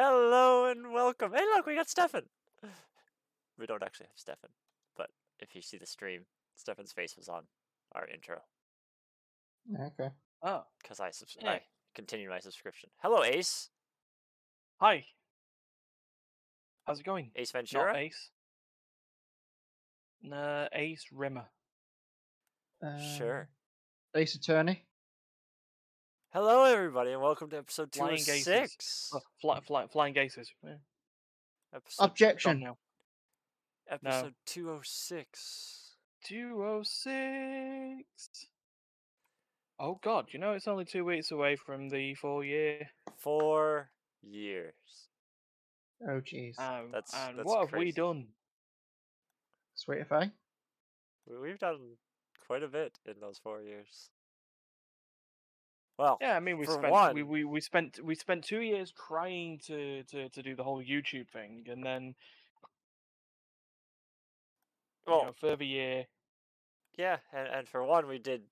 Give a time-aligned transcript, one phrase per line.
[0.00, 1.32] Hello and welcome.
[1.32, 2.22] Hey, look, we got Stefan.
[3.58, 4.50] We don't actually have Stefan,
[4.96, 5.10] but
[5.40, 6.20] if you see the stream,
[6.54, 7.42] Stefan's face was on
[7.96, 8.38] our intro
[9.76, 10.10] Okay.
[10.40, 11.50] Oh, because I subs- Yeah.
[11.50, 11.66] I
[11.96, 12.90] continued my subscription.
[12.98, 13.70] Hello, Ace.
[14.80, 15.04] hi.
[16.86, 17.32] How's it going?
[17.34, 18.30] Ace Not Ace.
[20.22, 21.50] Nah, Ace Rimmer.
[23.16, 23.50] Sure.
[24.14, 24.87] Um, Ace Attorney.
[26.30, 29.10] Hello, everybody, and welcome to episode two Flying of six.
[29.14, 30.14] Oh, fly, fly, flying.
[30.14, 30.24] Yeah,
[31.74, 32.60] Episode Objection.
[32.60, 32.76] now.
[33.90, 35.84] episode two oh six.
[36.24, 38.46] 206.
[39.78, 42.88] Oh god, you know it's only two weeks away from the four year.
[43.16, 43.90] Four
[44.22, 44.74] years.
[46.06, 46.58] Oh, jeez.
[46.58, 48.28] Um, That's- and that's what have we done?
[49.74, 50.30] Sweet if I.
[51.26, 51.96] We've done
[52.46, 54.10] quite a bit in those four years.
[55.98, 58.92] Well, Yeah, I mean we spent we, one- we, we spent we spent two years
[58.92, 62.14] trying to, to, to do the whole YouTube thing, and then
[65.06, 66.06] you well, know, further year.
[66.96, 68.42] Yeah, and, and for one, we did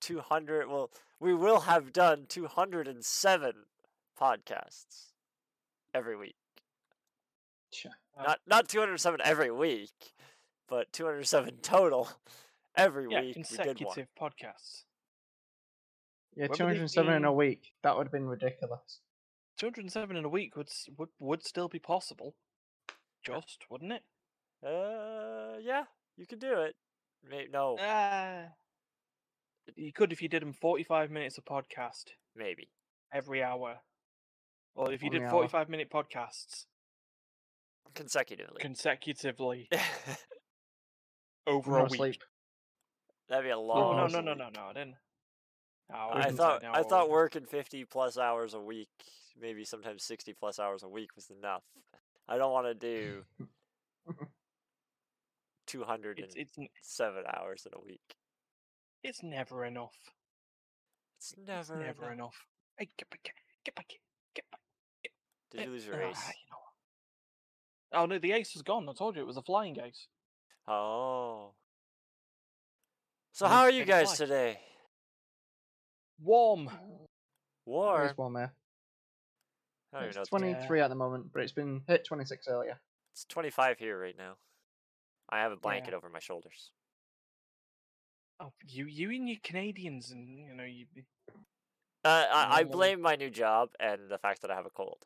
[0.00, 0.68] 200.
[0.68, 3.52] Well, we will have done 207
[4.20, 5.12] podcasts
[5.94, 6.36] every week.
[7.72, 7.92] Sure.
[8.16, 10.14] Not not 207 every week,
[10.68, 12.08] but 207 total
[12.76, 13.36] every yeah, week.
[13.36, 13.74] We did one.
[13.74, 14.84] consecutive podcasts.
[16.38, 17.72] Yeah, 207 in a week.
[17.82, 19.00] That would have been ridiculous.
[19.58, 22.36] 207 in a week would would would still be possible.
[23.26, 24.02] Just, wouldn't it?
[24.64, 25.84] Uh, yeah,
[26.16, 26.76] you could do it.
[27.28, 28.44] Maybe no, Uh,
[29.74, 32.04] you could if you did them 45 minutes of podcast
[32.36, 32.70] maybe.
[33.12, 33.80] every hour.
[34.76, 35.30] Or if you On the did hour.
[35.32, 36.66] 45 minute podcasts
[37.94, 38.60] Consecutively.
[38.60, 39.68] consecutively
[41.48, 41.94] over No a week.
[41.96, 42.22] sleep.
[43.28, 43.96] That'd be a No, long.
[43.96, 44.94] no, Lots no, no, no, no, I didn't.
[45.92, 48.88] I thought I thought working 50 plus hours a week,
[49.40, 51.62] maybe sometimes 60 plus hours a week was enough.
[52.28, 53.24] I don't want to do
[55.66, 58.16] 207 It's it's hours in a week.
[59.02, 59.94] it's never enough.
[61.18, 62.12] It's It's never, never enough.
[62.14, 62.46] enough.
[62.78, 63.20] Hey, get back,
[63.64, 63.88] get back,
[64.34, 64.60] get back.
[65.50, 66.26] Did you lose your Ah, ace?
[66.28, 68.00] you know.
[68.02, 68.86] Oh no, the ace was gone.
[68.88, 70.06] I told you it was a flying ace.
[70.66, 71.54] Oh.
[73.32, 74.60] So how are you guys today?
[76.20, 76.70] Warm.
[77.66, 77.98] War?
[77.98, 78.52] There's one there.
[79.92, 80.22] I don't even know.
[80.22, 82.80] It's what- 23 at the moment, but it's been hit 26 earlier.
[83.12, 84.36] It's 25 here right now.
[85.28, 85.96] I have a blanket Yeah.
[85.96, 86.70] over my shoulders.
[88.40, 90.86] Oh, you, you and your Canadians, and you know you.
[92.04, 95.04] Uh, I, I blame my new job and the fact that I have a cold.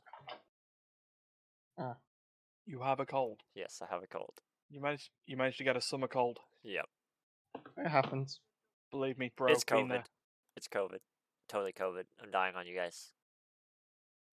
[2.65, 3.41] You have a cold.
[3.55, 4.35] Yes, I have a cold.
[4.71, 5.11] You managed.
[5.27, 6.39] You managed to get a summer cold.
[6.63, 6.89] Yep.
[7.77, 8.39] It happens.
[8.91, 9.51] Believe me, bro.
[9.51, 9.89] it's COVID.
[9.89, 10.05] there.
[10.57, 10.99] It's COVID.
[11.49, 12.05] Totally COVID.
[12.23, 13.13] I'm dying on you guys.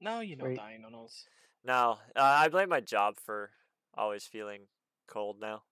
[0.01, 1.25] No, you're not dying on us.
[1.63, 3.51] No, uh, I blame my job for
[3.95, 4.61] always feeling
[5.07, 5.63] cold now.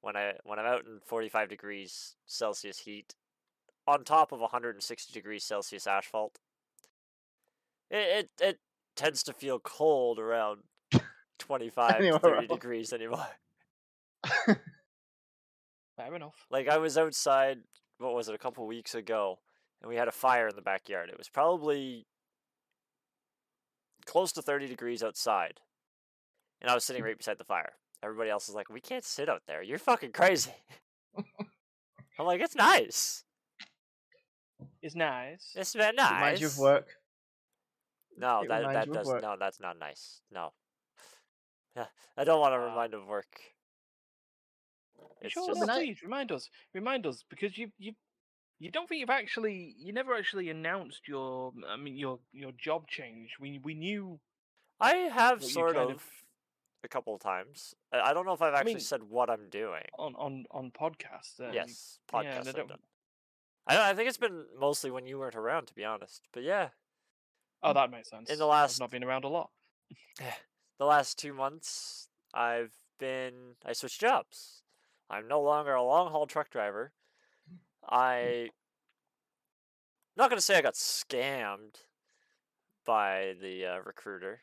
[0.00, 3.14] When I when I'm out in 45 degrees Celsius heat,
[3.86, 6.40] on top of 160 degrees Celsius asphalt,
[7.90, 8.58] it it, it
[8.96, 10.62] tends to feel cold around
[11.38, 12.46] 25 to 30 else.
[12.48, 13.26] degrees anymore.
[15.96, 16.46] Fair enough.
[16.50, 17.58] Like I was outside,
[17.98, 19.38] what was it, a couple weeks ago,
[19.84, 21.10] and we had a fire in the backyard.
[21.10, 22.06] It was probably
[24.06, 25.60] close to 30 degrees outside.
[26.62, 27.04] And I was sitting mm.
[27.04, 27.74] right beside the fire.
[28.02, 29.62] Everybody else is like, "We can't sit out there.
[29.62, 30.54] You're fucking crazy."
[32.18, 33.24] I'm like, "It's nice.
[34.80, 35.52] It's nice.
[35.54, 36.88] It's very It nice." Reminds you of work.
[38.16, 39.22] No, It that that does work.
[39.22, 40.22] no, that's not nice.
[40.30, 40.50] No.
[41.76, 43.40] Yeah, I don't want to remind of work.
[45.20, 46.48] It's sure, just no, But I- please remind us.
[46.72, 47.92] Remind us because you you
[48.64, 52.88] you don't think you've actually you never actually announced your I mean your your job
[52.88, 53.36] change.
[53.40, 54.20] We we knew
[54.80, 56.04] I have sort of, of-
[56.82, 57.74] a couple of times.
[57.92, 59.84] I I don't know if I've actually mean- said what I'm doing.
[59.98, 61.40] on on on podcasts.
[61.40, 62.38] uh, yes, yeah, podcast.
[62.38, 62.84] and I I've don't-
[63.66, 66.22] I I think it's been mostly when you weren't around, to be honest.
[66.32, 66.68] But yeah,
[67.62, 68.28] Oh, that makes sense.
[68.30, 69.50] In the I've last- not been around a lot.
[70.78, 74.62] the last two months I've been I switched jobs.
[75.10, 76.92] I'm no longer a long haul truck driver.
[77.88, 78.50] I
[80.16, 81.76] not gonna say I got scammed
[82.86, 84.40] by the uh, recruiter,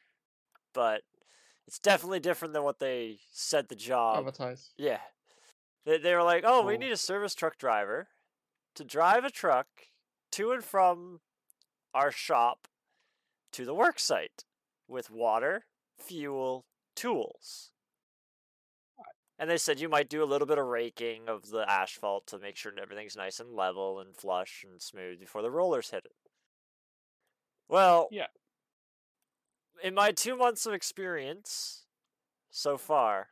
[0.73, 1.01] but
[1.67, 4.71] it's definitely different than what they said the job Advertise.
[4.77, 4.99] Yeah.
[5.85, 8.09] They, they were like, oh, we need a service truck driver
[8.75, 9.67] to drive a truck
[10.33, 11.21] to and from
[11.93, 12.67] our shop
[13.53, 14.45] to the work site
[14.87, 15.65] with water,
[15.97, 16.65] fuel,
[16.95, 17.71] tools.
[19.41, 22.37] And they said you might do a little bit of raking of the asphalt to
[22.37, 26.15] make sure everything's nice and level and flush and smooth before the rollers hit it.
[27.67, 28.27] Well, Yeah.
[29.83, 31.87] in my two months of experience
[32.51, 33.29] so far,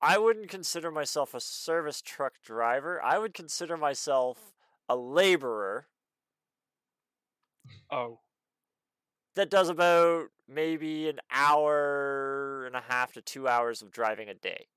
[0.00, 3.02] I wouldn't consider myself a service truck driver.
[3.02, 4.54] I would consider myself
[4.88, 5.88] a laborer
[7.90, 8.20] Oh,
[9.34, 14.34] that does about maybe an hour and a half to two hours of driving a
[14.34, 14.68] day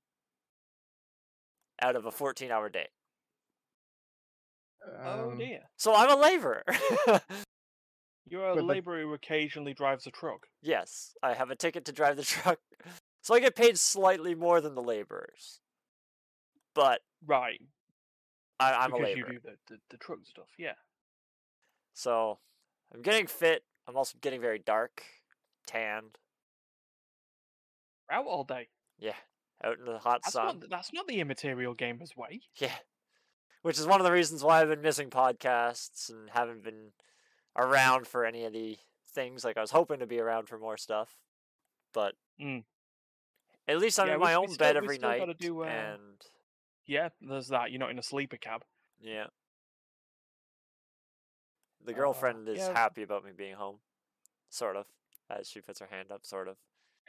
[1.80, 2.88] out of a 14 hour day.
[5.04, 5.60] oh Um, dear.
[5.76, 6.64] So I'm a laborer.
[8.26, 10.46] You're a with the- labourer who occasionally drives a truck.
[10.62, 12.58] yes, I have a ticket to drive the truck.
[13.22, 15.60] So I get paid slightly more than the laborers.
[16.74, 17.60] But Right.
[18.58, 19.32] I, I'm a because you laborer.
[19.32, 20.74] do the, the, the truck stuff, yeah.
[21.94, 22.38] So
[22.94, 23.64] I'm getting fit.
[23.88, 25.02] I'm also getting very dark,
[25.66, 26.16] tanned.
[28.08, 28.68] We're out all day.
[28.98, 29.14] Yeah,
[29.64, 30.60] out in the hot That's sun.
[30.60, 32.40] not that's not the immaterial gamer's way.
[32.56, 32.74] Yeah.
[33.62, 36.92] Which is one of the reasons why I've been missing podcasts and haven't been
[37.56, 38.78] around for any of the
[39.14, 39.44] things.
[39.44, 41.16] Like I was hoping to be around for more stuff.
[41.92, 42.64] But Mm.
[43.68, 45.38] at least I'm Yeah, in my own still- bed every night.
[45.38, 46.22] do, uh, And
[46.86, 47.70] Yeah, there's that.
[47.70, 48.64] You're not in a sleeper cab.
[48.98, 49.26] yeah.
[51.82, 52.72] The Uh, girlfriend is yeah.
[52.72, 53.80] happy about me being home.
[54.48, 54.86] Sort of.
[55.28, 56.56] As she puts her hand up, sort of.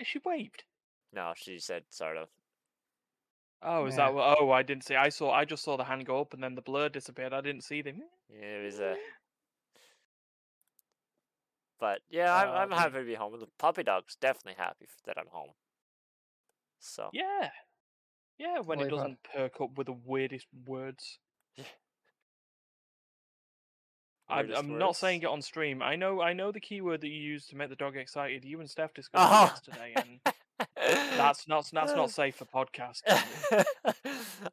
[0.03, 0.63] She waved?
[1.11, 2.29] No, she said sort of.
[3.63, 4.37] Oh, is that what?
[4.39, 4.95] Oh, I didn't see.
[4.95, 5.31] I saw.
[5.31, 7.31] I just saw the hand go up and then the blur disappeared.
[7.33, 8.01] I didn't see them.
[8.29, 8.95] Yeah, it was a.
[11.79, 15.17] But yeah, I'm, I'm Um, happy to be home, the puppy dog's definitely happy that
[15.17, 15.49] I'm home.
[16.79, 17.49] So Yeah,
[18.37, 18.59] yeah.
[18.59, 21.19] When it Well, you've had- doesn't perk up with the weirdest words.
[24.29, 25.81] I'm, I'm not saying it on stream.
[25.81, 26.21] I know.
[26.21, 28.45] I know the keyword that you used to make the dog excited.
[28.45, 29.45] You and Steph discussed Oh.
[29.45, 29.93] it yesterday,
[30.25, 30.33] and
[30.75, 33.01] that's not that's not safe for podcast.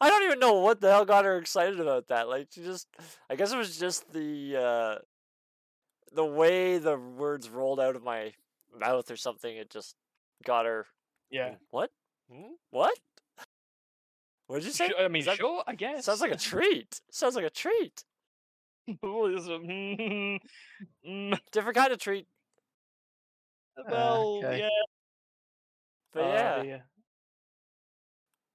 [0.01, 2.29] I don't even know what the hell got her excited about that.
[2.29, 2.87] Like she just,
[3.31, 4.99] I guess it was just the uh,
[6.15, 8.33] the way the words rolled out of my
[8.79, 9.57] mouth or something.
[9.57, 9.95] It just
[10.45, 10.87] got her.
[11.31, 11.55] Yeah.
[11.71, 11.91] What?
[12.33, 12.53] Hmm?
[12.71, 12.97] What?
[14.47, 14.89] What did you say?
[14.89, 15.63] Sure- I mean, that- sure.
[15.67, 16.07] I guess.
[16.07, 17.01] Sounds like a treat.
[17.11, 18.05] Sounds like a treat.
[18.89, 20.39] A- mm,
[21.07, 22.27] mm, Different kind of treat.
[23.89, 24.61] well, okay.
[24.61, 24.69] yeah.
[26.13, 26.63] But oh, yeah.
[26.63, 26.85] dear.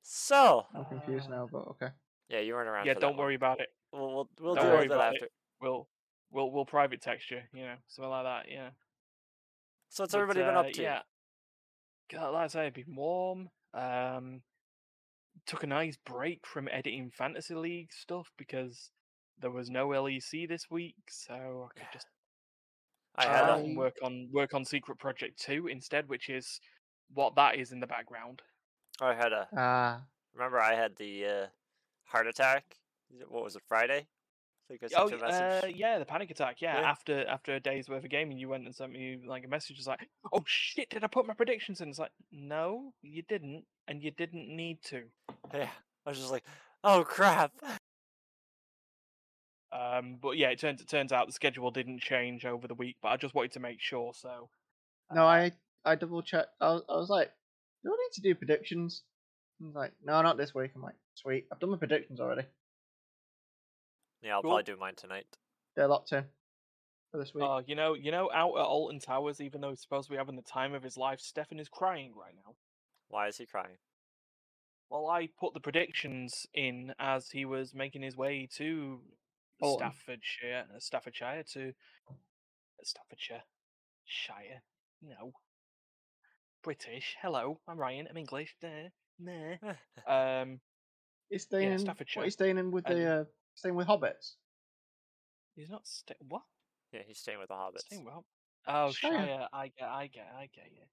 [0.01, 1.87] So I'm confused Uh, now, but okay.
[2.29, 2.85] yeah, you weren't around.
[2.85, 3.25] Yeah, don't one.
[3.25, 3.69] worry about it.
[3.91, 5.15] We'll we'll, we'll Don't worry about it.
[5.15, 5.27] after.
[5.61, 5.87] We'll
[6.31, 8.45] we'll we'll private text you, you know, something like that.
[8.51, 8.69] Yeah.
[9.89, 10.81] So what's But, everybody been uh, up to?
[10.81, 10.99] Yeah.
[12.11, 13.49] God, like I say, it's been warm.
[13.73, 14.41] Um,
[15.45, 18.91] took a nice break from editing fantasy league stuff because
[19.39, 22.07] there was no LEC this week, so I could just
[23.15, 26.59] I had a, and work on work on Secret Project Two instead, which is
[27.13, 28.41] what that is in the background.
[29.01, 29.47] I had a.
[29.55, 30.01] Ah,
[30.33, 31.45] Remember, I had the uh,
[32.05, 32.77] heart attack.
[33.27, 33.61] What was it?
[33.67, 34.07] Friday.
[34.07, 36.61] I think I Oh sent you a y- uh, yeah, the panic attack.
[36.61, 36.89] Yeah, Yeah.
[36.89, 39.77] after after a day's worth of gaming, you went and sent me like a message.
[39.77, 41.89] It's like, oh shit, did I put my predictions in?
[41.89, 45.03] It's like, no, you didn't, and you didn't need to.
[45.53, 45.69] Yeah,
[46.05, 46.45] I was just like,
[46.83, 47.51] oh crap.
[49.71, 52.97] Um, but yeah, it turns it turns out the schedule didn't change over the week,
[53.01, 54.13] but I just wanted to make sure.
[54.13, 54.49] So
[55.11, 55.51] no, uh, I
[55.85, 56.49] I double checked.
[56.61, 57.31] I was, I was like,
[57.83, 59.03] do I need to do predictions?
[59.59, 60.71] He's like, no, not this week.
[60.75, 61.45] I'm like, sweet.
[61.51, 62.43] I've done my predictions already.
[64.21, 64.51] Yeah, I'll Cool.
[64.51, 65.25] probably do mine tonight.
[65.75, 66.23] They're locked in
[67.11, 67.43] for this week.
[67.43, 70.17] uh, you know, you know, out at Alton Towers, even though he's supposed to be
[70.17, 72.55] having the time of his life, Stefan is crying right now.
[73.09, 73.77] Why is he crying?
[74.89, 79.01] Well, I put the predictions in as he was making his way to
[79.61, 79.91] Alton.
[79.91, 81.73] Staffordshire, uh, Staffordshire to
[82.83, 83.43] Staffordshire,
[84.05, 84.61] Shire.
[85.01, 85.33] No,
[86.63, 87.15] British.
[87.21, 88.07] Hello, I'm Ryan.
[88.09, 88.55] I'm English.
[88.61, 89.59] There, there.
[90.07, 90.59] Um,
[91.29, 91.79] He's staying in.
[91.79, 92.19] Staffordshire.
[92.21, 93.23] What, he's staying in with And- the uh,
[93.55, 94.35] staying with hobbits.
[95.55, 96.43] he's not sta- what?
[96.91, 97.79] yeah, he's staying with the hobbits.
[97.85, 98.25] Staying well.
[98.67, 99.11] Oh, Shire.
[99.13, 99.47] Shire.
[99.51, 100.83] I get, I get, I get you.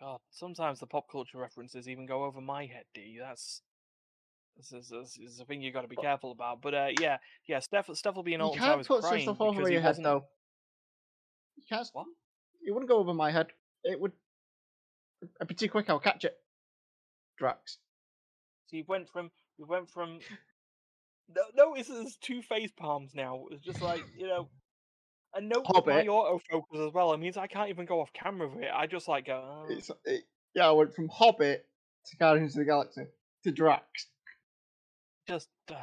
[0.00, 2.84] God, sometimes the pop culture references even go over my head.
[2.94, 3.18] D.
[3.20, 3.62] That's
[4.56, 6.62] this is, this is a thing you got to be careful about.
[6.62, 7.18] But uh, yeah,
[7.48, 9.74] yeah, Steph, Steph will be in You Alton can't put crying stuff over because he
[9.76, 10.24] head though.
[11.56, 11.88] You can't.
[11.92, 12.06] What?
[12.64, 13.48] It wouldn't go over my head.
[13.84, 14.12] It would.
[15.46, 15.88] Be too quick.
[15.90, 16.36] I'll catch it.
[17.38, 17.78] Drax.
[18.66, 20.18] So you went from you went from.
[21.34, 23.44] No, notice there's two face palms now.
[23.50, 24.48] It's just like you know.
[25.34, 26.06] And note with my Hobbit.
[26.06, 27.12] autofocus as well.
[27.12, 28.70] It means I can't even go off camera with it.
[28.74, 29.44] I just like go.
[29.44, 30.66] "Oh." It's it, yeah.
[30.68, 31.66] I went from Hobbit
[32.06, 33.02] to Guardians of the Galaxy
[33.44, 34.06] to Drax.
[35.28, 35.74] just uh,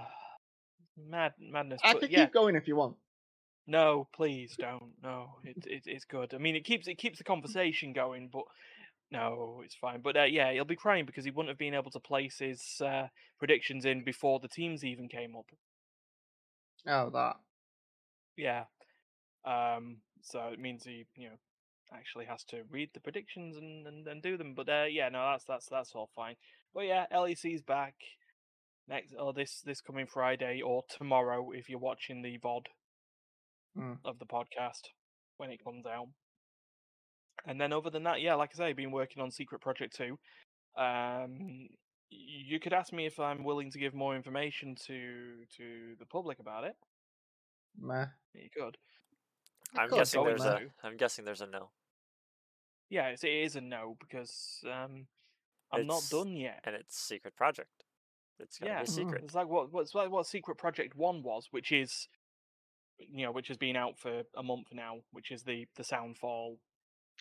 [0.98, 1.80] mad madness.
[1.84, 2.96] I but could yeah, keep going if you want.
[3.68, 4.94] no, please don't.
[5.04, 6.34] No, it, it it's good.
[6.34, 8.46] I mean, it keeps it keeps the conversation going, but
[9.12, 10.02] no, it's fine.
[10.02, 12.82] But uh, yeah, he'll be crying because he wouldn't have been able to place his
[12.82, 13.08] uh,
[13.40, 15.46] predictions in before the teams even came up.
[16.88, 17.36] Oh, that.
[18.38, 18.66] Yeah.
[19.46, 19.98] Um.
[20.22, 21.36] So it means he, you know,
[21.94, 24.54] actually has to read the predictions and and, and do them.
[24.56, 26.36] But uh, yeah, no, that's that's that's all fine.
[26.74, 27.96] But yeah, LEC's back
[28.88, 32.66] next or this this coming Friday or tomorrow if you're watching the VOD
[33.78, 33.98] Mm.
[34.06, 34.88] of the podcast
[35.36, 36.08] when it comes out.
[37.48, 40.18] And then other than that, yeah, like I say, been working on Secret Project 2.
[40.78, 41.70] Um
[42.10, 46.40] you could ask me if I'm willing to give more information to to the public
[46.40, 46.76] about it.
[47.78, 48.08] Meh.
[48.34, 48.78] You could.
[49.78, 50.62] I'm guessing there's a.
[50.84, 51.72] I'm guessing there's a no,
[52.90, 55.08] Yeah, it's, it is a no because um
[55.72, 56.62] I'm not done yet.
[56.64, 57.84] and it's secret project.
[58.40, 59.22] It's gonna Yeah, be a secret.
[59.24, 62.08] It's like what what's like what Secret Project One was, which is
[62.98, 66.58] you know, which has been out for a month now, which is the the Soundfall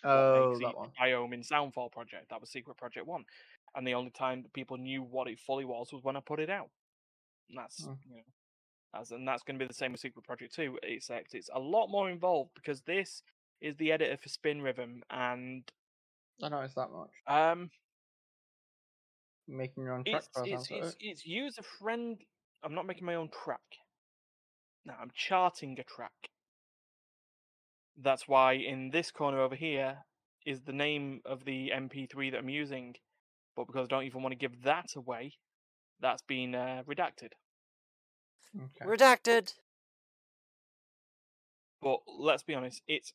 [0.03, 0.91] Oh, that one.
[0.99, 2.29] biome in Soundfall project.
[2.29, 3.25] That was Secret Project One,
[3.75, 6.39] and the only time that people knew what it fully was was when I put
[6.39, 6.69] it out.
[7.49, 7.93] And that's Hmm.
[8.05, 8.23] you know,
[8.93, 11.59] that's and that's going to be the same with Secret Project Two, except it's a
[11.59, 13.23] lot more involved because this
[13.61, 15.71] is the editor for Spin Rhythm, and
[16.41, 17.11] I noticed that much.
[17.27, 17.71] um,
[19.47, 20.97] Making your own track it's it's it's, it.
[20.99, 22.23] it's user friend.
[22.63, 23.61] I'm not making my own track.
[24.85, 26.29] No, I'm charting a track.
[27.97, 29.97] That's why in this corner over here
[30.45, 32.95] is the name of the MP3 that I'm using,
[33.55, 35.33] but because I don't even want to give that away,
[36.01, 37.31] that's been uh, redacted.
[38.55, 38.85] Okay.
[38.85, 39.53] Redacted.
[41.81, 43.13] But let's be honest, it's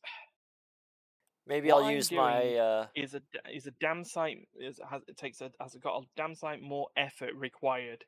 [1.47, 2.55] Maybe What I'll I'm use my.
[2.55, 3.21] Uh, is a
[3.51, 6.61] is a damn sight is has it takes a has it got a damn sight
[6.61, 8.05] more effort required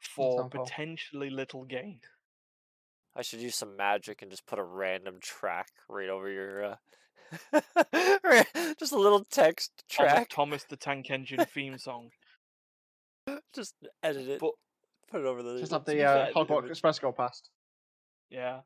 [0.00, 2.00] for potentially little gain.
[3.16, 6.64] I should use some magic and just put a random track right over your.
[6.64, 6.76] Uh,
[8.78, 10.28] just a little text On the track.
[10.30, 12.10] Thomas the Tank Engine theme song.
[13.54, 14.40] Just edit it.
[14.40, 14.50] But
[15.10, 15.58] put it over the.
[15.58, 16.68] Just have the uh, Hogwarts.
[16.68, 17.48] Express go past.
[18.30, 18.60] Yeah,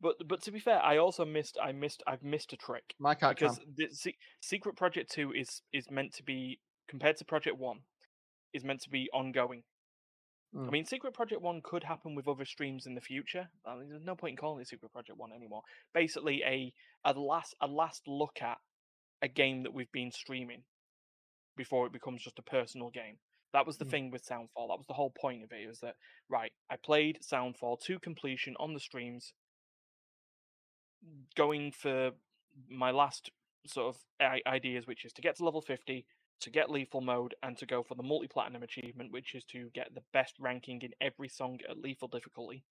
[0.00, 3.14] but but to be fair, I also missed I missed I've missed a trick My
[3.14, 7.56] cat because the Se- Secret Project Two is is meant to be compared to Project
[7.58, 7.80] One,
[8.52, 9.62] is meant to be ongoing.
[10.54, 10.70] I Mm.
[10.70, 13.50] mean, Secret Project One could happen with other streams in the future.
[13.64, 15.62] I mean, there's no point in calling it Secret Project One anymore.
[15.92, 16.72] Basically, a
[17.04, 18.58] a last a last look at
[19.22, 20.64] a game that we've been streaming
[21.56, 23.18] before it becomes just a personal game.
[23.52, 23.90] That was the Mm.
[23.90, 24.68] thing with Soundfall.
[24.68, 25.66] That was the whole point of it.
[25.66, 25.96] Was that
[26.28, 26.52] right?
[26.70, 29.34] I played Soundfall to completion on the streams,
[31.34, 32.12] going for
[32.68, 33.30] my last
[33.66, 34.04] sort of
[34.46, 36.06] ideas, which is to get to level fifty,
[36.40, 39.70] to get lethal mode, and to go for the multi platinum achievement, which is to
[39.74, 42.64] get the best ranking in every song at lethal difficulty.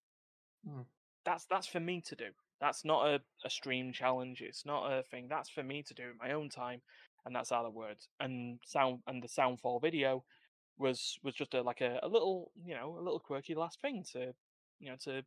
[0.67, 0.85] Mm.
[1.25, 2.27] That's that's for me to do.
[2.61, 4.41] That's not a, a stream challenge.
[4.41, 5.27] It's not a thing.
[5.29, 6.81] That's for me to do in my own time,
[7.25, 8.07] and that's how that works.
[8.19, 10.23] And sound and the Soundfall video
[10.77, 14.03] was was just a like a, a little you know a little quirky last thing
[14.13, 14.33] to
[14.79, 15.23] you know to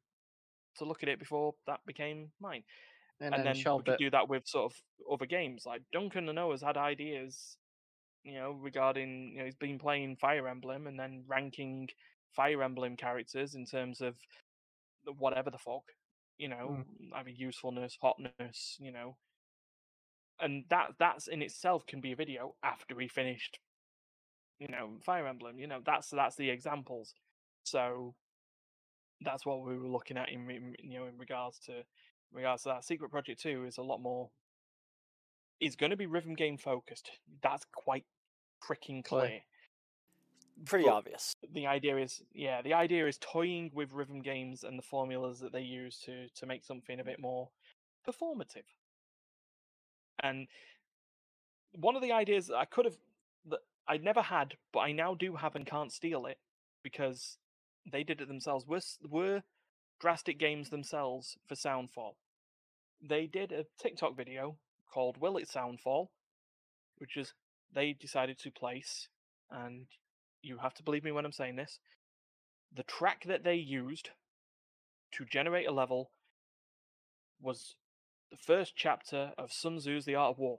[0.76, 2.62] to look at it before that became mine
[3.20, 5.64] And, and then then we could do that with sort of other games.
[5.66, 7.56] Like Duncan, and know, has had ideas,
[8.28, 11.88] you know, regarding you know he's been playing Fire Emblem and then ranking
[12.34, 14.16] Fire Emblem characters in terms of
[15.18, 15.84] whatever the fuck,
[16.36, 17.06] you know, hmm.
[17.06, 19.16] mm, either usefulness, hotness, you know,
[20.40, 23.58] and that that's in itself can be a video after he finished,
[24.58, 25.58] you know, Fire Emblem.
[25.58, 27.14] You know, that's that's the examples.
[27.64, 28.14] So
[29.20, 31.84] that's what we were looking at in, in you know in regards to in
[32.32, 32.84] regards to that.
[32.84, 34.30] Secret Project Two is a lot more.
[35.60, 37.10] Is going to be rhythm game focused.
[37.42, 38.04] That's quite
[39.02, 39.02] Clear.
[39.02, 39.40] clear.
[40.64, 41.34] Pretty but- obvious.
[41.52, 45.52] The idea is, yeah, the idea is toying with rhythm games and the formulas that
[45.52, 47.48] they use to to make something a bit more
[48.06, 48.64] performative.
[50.20, 50.48] And
[51.72, 52.96] one of the ideas that I could have
[53.46, 56.38] that I never had, but I now do have and can't steal it
[56.82, 57.38] because
[57.90, 58.66] they did it themselves.
[58.66, 59.42] Were were
[60.00, 62.14] drastic games themselves for Soundfall.
[63.00, 64.56] They did a TikTok video
[64.92, 66.08] called "Will It Soundfall,"
[66.96, 67.32] which is
[67.74, 69.08] they decided to place,
[69.50, 69.86] and
[70.42, 71.78] you have to believe me when I'm saying this.
[72.74, 74.10] The track that they used
[75.12, 76.10] to generate a level
[77.40, 77.76] was
[78.30, 80.58] the first chapter of Sun Tzu's The Art of War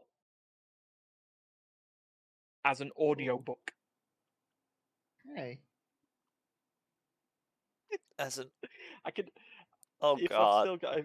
[2.66, 3.72] as an audio book.
[5.36, 5.60] Hey.
[8.20, 8.48] As an.
[9.06, 9.32] I could
[10.02, 10.64] Oh if I've god.
[10.64, 10.98] still got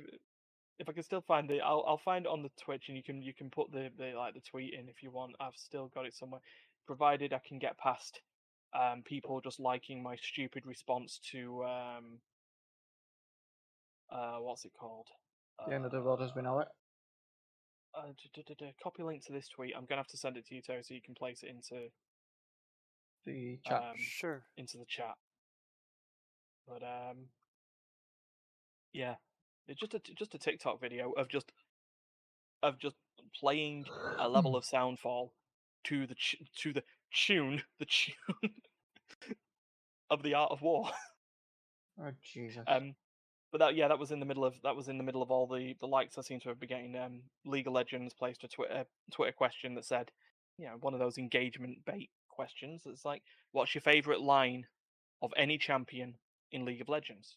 [0.78, 2.96] if, if I can still find it, I'll I'll find it on the Twitch and
[2.96, 5.36] you can you can put the, the like the tweet in if you want.
[5.40, 6.40] I've still got it somewhere.
[6.86, 8.20] Provided I can get past
[8.74, 12.04] um people just liking my stupid response to um
[14.10, 15.08] uh what's it called?
[15.66, 16.68] The end of the world as we know it.
[17.96, 19.74] uh, copy link to this tweet.
[19.76, 21.88] I'm gonna have to send it to you, Terry, so you can place it into
[23.24, 23.82] The chat.
[23.92, 24.42] um, Sure.
[24.56, 25.14] into the chat.
[26.66, 27.28] But um,
[28.92, 29.14] yeah,
[29.68, 31.52] it's just a just a TikTok video of just
[32.62, 32.96] of just
[33.38, 33.84] playing
[34.18, 35.30] a level of soundfall
[35.84, 38.54] to the ch- to the tune the tune
[40.10, 40.90] of the Art of War.
[42.00, 42.64] Oh Jesus.
[42.66, 42.94] Um,
[43.52, 45.30] but that yeah, that was in the middle of that was in the middle of
[45.30, 46.96] all the the likes I seem to have been getting.
[46.96, 50.10] Um, League of Legends placed a Twitter Twitter question that said,
[50.58, 52.82] you know, one of those engagement bait questions.
[52.86, 54.66] It's like, what's your favorite line
[55.22, 56.14] of any champion
[56.50, 57.36] in League of Legends?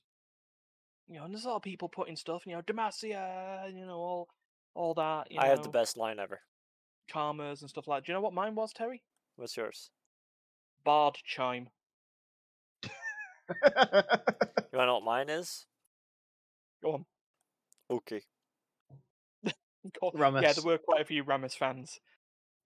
[1.08, 3.98] You know, and there's a lot of people putting stuff, you know, Demacia, you know,
[3.98, 4.30] all
[4.74, 5.32] all that.
[5.32, 6.42] You I have the best line ever.
[7.12, 8.04] Karmas and stuff like.
[8.06, 9.04] Do you know what mine was, Terry?
[9.38, 9.90] What's yours?
[10.84, 11.70] Bard chime.
[13.64, 13.74] You
[14.74, 15.66] wanna know what mine is?
[16.84, 17.06] Go on.
[17.90, 18.22] Okay.
[20.02, 20.44] Go on.
[20.44, 22.00] Yeah, there were quite a few Rammus fans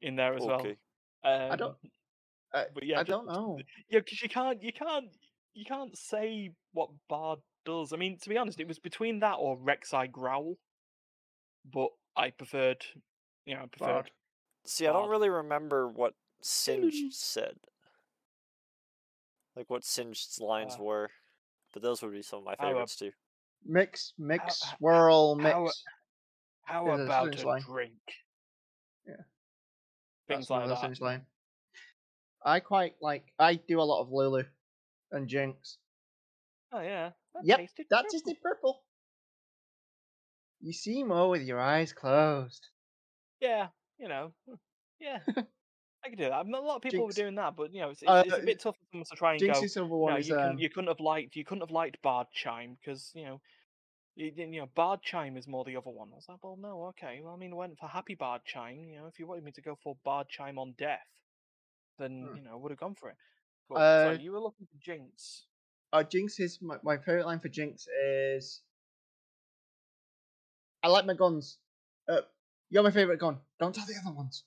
[0.01, 0.77] in there as Okay.
[1.23, 1.33] well.
[1.45, 1.75] Um, I don't.
[2.53, 3.59] I, But yeah, I but- don't know.
[3.89, 5.05] Yeah, because you can't, you can't,
[5.53, 7.93] you can't say what Bard does.
[7.93, 10.57] I mean, to be honest, it was between that or Rek'Sai Growl,
[11.71, 12.83] but I preferred,
[13.45, 13.93] you know, I preferred.
[13.93, 14.11] Bard.
[14.65, 16.45] See, I don't really remember what Mm.
[16.45, 17.57] Singed said.
[19.55, 21.11] Like what Singed's lines Uh, were.
[21.73, 23.11] But those would be some of my favorites too.
[23.63, 25.53] Mix, mix, h- swirl, mix.
[25.53, 25.69] how
[26.63, 27.61] How Yeah, about a line.
[27.61, 27.93] drink?
[29.05, 29.15] Yeah.
[30.27, 30.79] Things That's like that.
[30.81, 31.25] Singe line.
[32.43, 33.33] I quite like.
[33.37, 34.43] I do a lot of Lulu
[35.11, 35.77] and Jinx.
[36.71, 37.11] Oh yeah.
[37.33, 37.59] That Yep,
[37.89, 38.11] That purple.
[38.11, 38.83] tasted purple.
[40.59, 42.67] You see more with your eyes closed.
[43.39, 44.33] Yeah, you know.
[44.47, 44.55] hmm,
[44.99, 45.19] Yeah.
[46.03, 46.33] I could do that.
[46.33, 47.15] I mean, a lot of people Jinx.
[47.15, 49.05] were doing that, but you know, it's, it's, Uh, it's a bit tough for them
[49.05, 49.53] to try and go.
[49.53, 51.61] Jinx's other you, one know, is you, couldn't, um, you couldn't have liked you couldn't
[51.61, 53.41] have liked Bard Chime because you know
[54.15, 56.09] you, you know Bard Chime is more the other one.
[56.11, 57.21] I was like, well, no, okay.
[57.23, 58.89] Well, I mean, I went for Happy Bard Chime.
[58.89, 61.05] You know, if you wanted me to go for Bard Chime on Death,
[61.99, 62.35] then Hmm.
[62.35, 63.17] you know, I would have gone for it.
[63.69, 65.45] But Uh, sorry, you were looking for Jinx.
[65.93, 68.61] Uh, Jinx is my, my favorite line for Jinx is
[70.83, 71.57] I like my guns.
[72.09, 72.21] Uh,
[72.69, 73.37] you're my favorite gun.
[73.59, 74.43] Don't tell the other ones.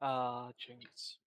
[0.00, 1.18] Ah, Jinx.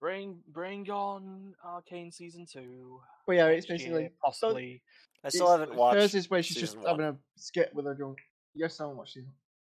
[0.00, 3.00] Bring bring on Arcane season two.
[3.26, 4.82] But yeah, it's next year, basically possibly.
[5.24, 5.96] I still it's- haven't watched.
[5.96, 8.18] Hers is where she's just season having a skit with her drunk.
[8.54, 9.32] Yes, I haven't watched season.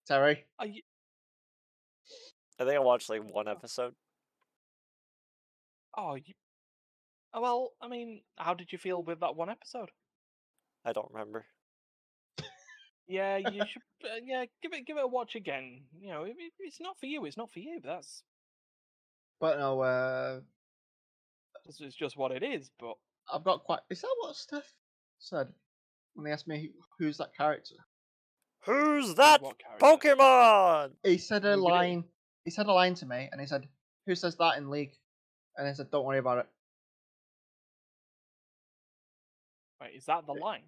[0.07, 0.45] Terry.
[0.59, 0.83] Are you,
[2.59, 3.95] I think I watched like one episode.
[5.97, 6.35] Oh, you,
[7.35, 9.91] oh, well, I mean, how did you feel with that one episode?
[10.85, 11.45] I don't remember.
[13.09, 13.83] Yeah, you should.
[14.05, 15.83] Uh, yeah, give it give it a watch again.
[16.01, 17.25] You know, if it's not for you.
[17.25, 17.81] It's not for you.
[17.85, 18.23] That's
[19.41, 20.41] But no, uh,
[21.67, 22.71] it's, it's just what it is.
[22.81, 22.95] But
[23.33, 23.81] I've got quite.
[23.91, 24.73] Is that what Steph
[25.19, 25.49] said
[26.15, 27.77] when they asked me who's that character?
[28.65, 29.41] Who's that?
[29.81, 30.91] Pokemon?
[31.05, 31.71] He said a Who did it?
[31.71, 32.05] line.
[32.45, 33.69] He said a line to me, and he said,
[34.07, 34.95] "Who says that in League?"
[35.57, 36.47] And I said, "Don't worry about it."
[39.81, 40.63] Wait, is that the line?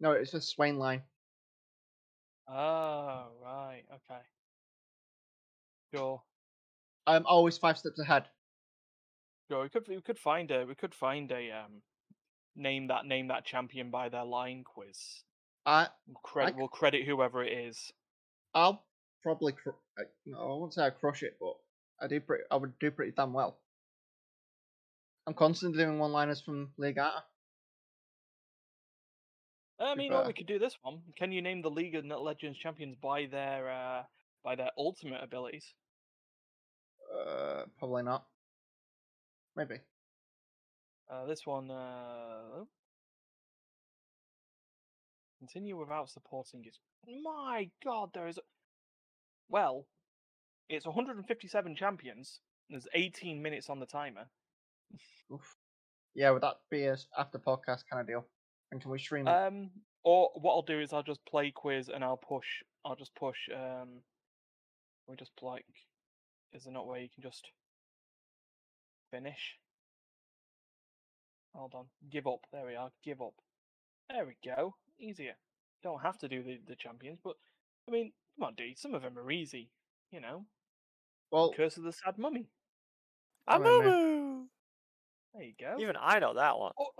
[0.00, 1.02] No, it's a Swain line.
[2.48, 3.84] Oh, right.
[3.94, 4.20] Okay.
[5.94, 6.22] Sure.
[7.06, 8.24] I'm always five steps ahead.
[9.50, 9.62] Sure.
[9.62, 11.82] We could we could find a we could find a um
[12.56, 15.22] name that name that champion by their line quiz.
[15.64, 17.92] I We'll credit we'll credit whoever it is.
[18.54, 18.84] I'll
[19.22, 19.52] probably.
[19.52, 21.54] Cr- I, no, I won't say I crush it, but
[22.00, 22.44] I do pretty.
[22.50, 23.58] I would do pretty damn well.
[25.26, 27.22] I'm constantly doing one-liners from League Arta.
[29.78, 31.00] I mean, or we could do this one.
[31.16, 34.02] Can you name the League of Legends champions by their uh
[34.44, 35.74] by their ultimate abilities?
[37.12, 38.24] Uh, probably not.
[39.56, 39.76] Maybe.
[41.10, 42.64] Uh, this one, uh,
[45.38, 46.78] continue without supporting is.
[47.22, 48.38] My God, there is.
[49.48, 49.86] Well,
[50.68, 52.40] it's 157 champions.
[52.70, 54.26] There's 18 minutes on the timer.
[55.32, 55.56] Oof.
[56.14, 58.26] Yeah, would that be a after podcast kind of deal?
[58.70, 59.26] And can we stream?
[59.26, 59.30] it?
[59.30, 59.70] Um,
[60.04, 62.46] or what I'll do is I'll just play quiz and I'll push.
[62.84, 63.38] I'll just push.
[63.54, 64.00] Um,
[65.06, 65.64] we just like.
[66.52, 67.48] Is there not where you can just
[69.10, 69.56] finish?
[71.54, 71.86] Hold on.
[72.10, 72.40] Give up.
[72.52, 72.90] There we are.
[73.04, 73.34] Give up.
[74.10, 74.74] There we go.
[74.98, 75.34] Easier.
[75.82, 77.36] Don't have to do the, the champions, but
[77.88, 78.78] I mean, come on, dude.
[78.78, 79.70] Some of them are easy.
[80.10, 80.44] You know,
[81.30, 82.50] well, Curse of the Sad Mummy.
[83.48, 83.60] Man.
[83.60, 84.21] Amumu!
[85.34, 85.76] There you go.
[85.80, 86.72] Even I know that one.
[86.78, 86.90] Oh,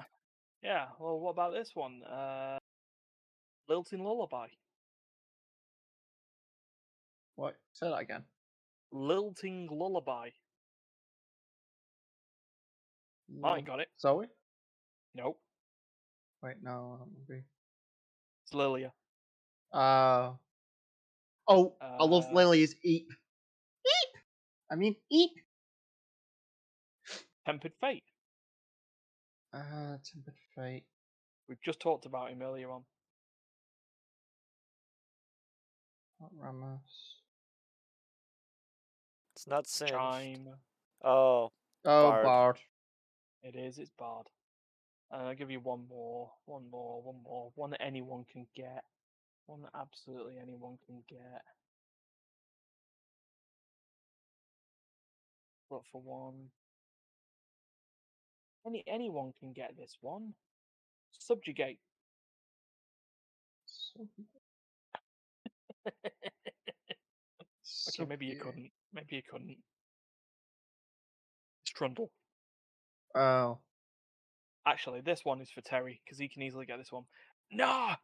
[0.62, 0.87] yeah.
[0.99, 2.03] Well, what about this one?
[2.03, 2.59] Uh,
[3.68, 4.49] Lilting Lullaby.
[7.37, 7.57] what?
[7.73, 8.25] Say that again.
[8.92, 10.31] Lilting Lullaby.
[13.42, 13.88] I got it.
[14.01, 14.27] Zoe?
[15.14, 15.40] Nope.
[16.42, 16.99] Wait, no.
[17.01, 17.45] that would be-
[18.45, 18.92] It's Lilia.
[19.73, 20.33] Uh,
[21.49, 23.09] oh, I love Uh, Lily's Eep.
[23.87, 24.23] Eep!
[24.71, 25.31] I mean, Eep!
[27.47, 28.05] Tempered Fate.
[29.52, 30.84] Uh, Tempered Fate.
[31.48, 32.84] We've just talked about him earlier on.
[36.20, 37.16] Not Rammus.
[39.34, 39.92] It's not singed.
[39.92, 40.48] Chime.
[41.04, 41.50] Oh,
[41.84, 42.24] Oh, Bard.
[42.24, 42.56] Bard.
[43.42, 43.78] It is.
[43.78, 44.26] It's Bard.
[45.10, 48.84] And I'll give you one more, one more, one more, one that anyone can get,
[49.46, 51.42] one that absolutely anyone can get.
[55.70, 56.50] Look for one.
[58.66, 60.35] Any anyone can get this one.
[61.18, 61.79] Subjugate.
[63.66, 64.09] So-
[67.88, 68.70] okay, maybe you couldn't.
[68.92, 69.57] Maybe you couldn't.
[71.62, 72.11] It's Trundle.
[73.14, 73.59] Oh.
[74.66, 77.05] Actually, this one is for Terry because he can easily get this one.
[77.51, 77.96] Nah.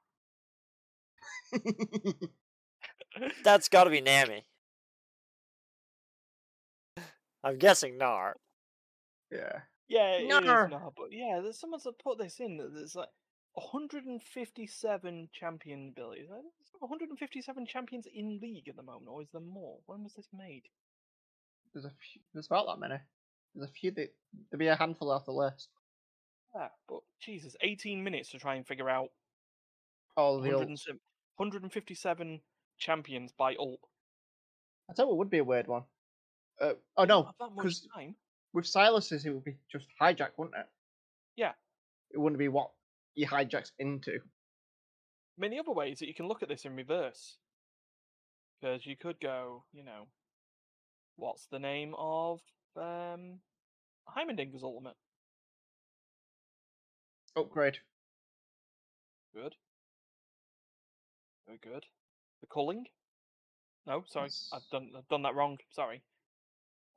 [3.45, 4.45] that's got to be Nami.
[7.45, 8.33] I'm guessing Gnar.
[9.31, 9.61] yeah.
[9.89, 10.69] Yeah, it is Nutter.
[10.69, 12.59] now, but yeah, there's someone's put this in.
[12.59, 13.09] that There's like
[13.55, 16.29] 157 champion abilities.
[16.31, 16.43] Uh,
[16.81, 19.79] 157 champions in league at the moment, or is there more?
[19.87, 20.65] When was this made?
[21.73, 23.01] There's a few, there's about that many.
[23.55, 24.15] There's a few that
[24.51, 25.69] there'll be a handful off the list.
[26.55, 29.09] Ah, but Jesus, 18 minutes to try and figure out
[30.17, 30.51] All the.
[30.51, 31.01] 107
[31.37, 32.41] 157
[32.79, 33.81] champions by ult.
[34.91, 35.85] I tell you, it would be a weird one.
[36.61, 38.17] Uh, oh no, Not because time.
[38.53, 40.67] With Sylas's it would be just hijack, wouldn't it?
[41.37, 41.53] Yeah.
[42.11, 42.71] It wouldn't be what
[43.15, 44.19] he hijacks into.
[45.37, 47.37] Many other ways that you can look at this in reverse.
[48.61, 50.09] Because you could go, you know,
[51.17, 52.41] what's the name of
[52.77, 53.39] um,
[54.09, 54.97] Heimerdinger's ultimate?
[57.37, 57.79] Upgrade.
[59.35, 59.55] Good.
[61.47, 61.85] Very good.
[62.41, 62.87] The culling?
[63.87, 65.57] No, sorry, I've done I've done that wrong.
[65.71, 66.03] Sorry.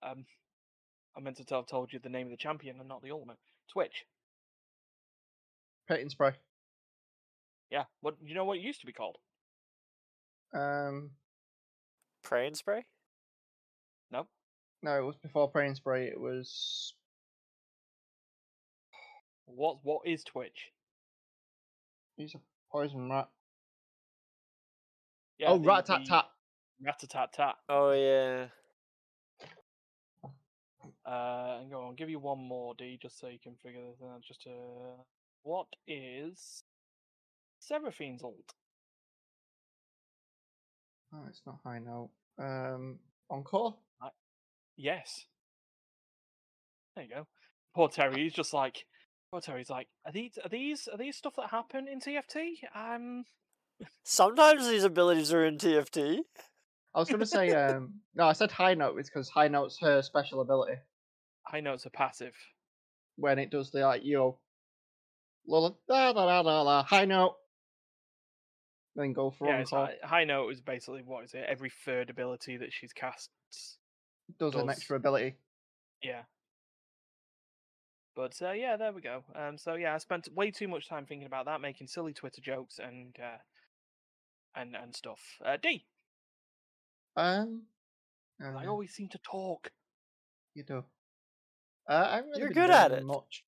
[0.04, 0.26] Um,
[1.16, 3.38] I meant to have told you the name of the champion and not the ultimate.
[3.72, 4.06] Twitch.
[5.88, 6.32] Paint and spray.
[7.70, 7.84] Yeah.
[8.02, 8.46] What you know?
[8.46, 9.18] What it used to be called?
[10.54, 11.12] Um,
[12.24, 12.86] Pray and spray?
[14.12, 14.28] No.
[14.84, 16.08] no, it was before Pray and Spray.
[16.08, 16.94] It was
[19.46, 20.72] What What is Twitch?
[22.18, 22.40] he's a
[22.72, 23.30] poison rat.
[25.40, 25.50] Yeah.
[25.50, 26.26] oh, rat tat tat.
[26.84, 27.56] Rat-a-tat-tat.
[27.70, 28.48] Oh yeah.
[31.06, 31.96] Uh, and go on.
[31.96, 34.22] Give you one more, D, just so you can figure this out.
[34.22, 35.02] Just uh,
[35.44, 36.64] what is
[37.60, 38.54] Seraphine's ult?
[41.14, 42.10] Oh, it's not high note.
[42.40, 43.76] Um, encore.
[44.78, 45.26] Yes.
[46.96, 47.28] There you go.
[47.76, 48.24] Poor Terry.
[48.24, 48.86] He's just like,
[49.32, 52.54] poor Terry's like, are these are these are these stuff that happen in TFT?
[52.76, 53.26] Um,
[54.04, 56.20] Sometimes these abilities are in TFT.
[56.94, 60.42] I was gonna say um, no, I said high note because high note's her special
[60.42, 60.78] ability
[61.46, 62.36] I notes are passive.
[63.16, 64.40] when it does the like you know,
[65.46, 67.38] la da da da da da high note,
[68.96, 71.46] then go for Yeah, high, high note is basically what is it?
[71.48, 73.30] Every third ability that she's cast.
[74.38, 75.38] does an extra ability.
[76.04, 76.24] Yeah.
[78.16, 79.24] But uh, yeah, there we go.
[79.36, 82.42] Um, so yeah, I spent way too much time thinking about that, making silly Twitter
[82.42, 83.40] jokes and uh,
[84.56, 85.38] and and stuff.
[85.44, 85.88] Uh, D,
[87.16, 87.68] Um,
[88.40, 89.74] 'cause I uh, always seem to talk.
[90.54, 90.86] you do.
[91.90, 93.04] Uh, I haven't really You're good at it.
[93.04, 93.44] Much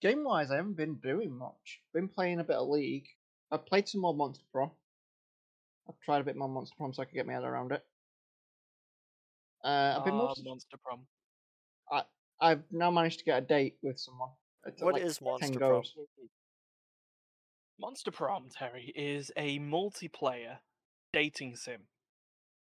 [0.00, 1.80] game wise, I haven't been doing much.
[1.92, 3.08] Been playing a bit of League.
[3.50, 4.70] I've played some more Monster Prom.
[5.88, 7.84] I've tried a bit more Monster Prom so I could get my head around it.
[9.64, 11.06] Uh, I've been Ah, most, Monster Prom.
[11.90, 12.02] I
[12.40, 14.30] I've now managed to get a date with someone.
[14.66, 15.70] It's What like is Monster Prom?
[15.70, 15.94] goes.
[17.78, 20.58] Monster Prom, Terry, is a multiplayer
[21.12, 21.82] dating sim.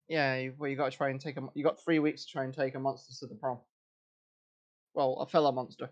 [0.08, 1.48] Yeah, you, well, you got to try and take a.
[1.56, 3.60] You got three weeks to try and take a monster to the prom.
[4.96, 5.90] Well, a fellow monster.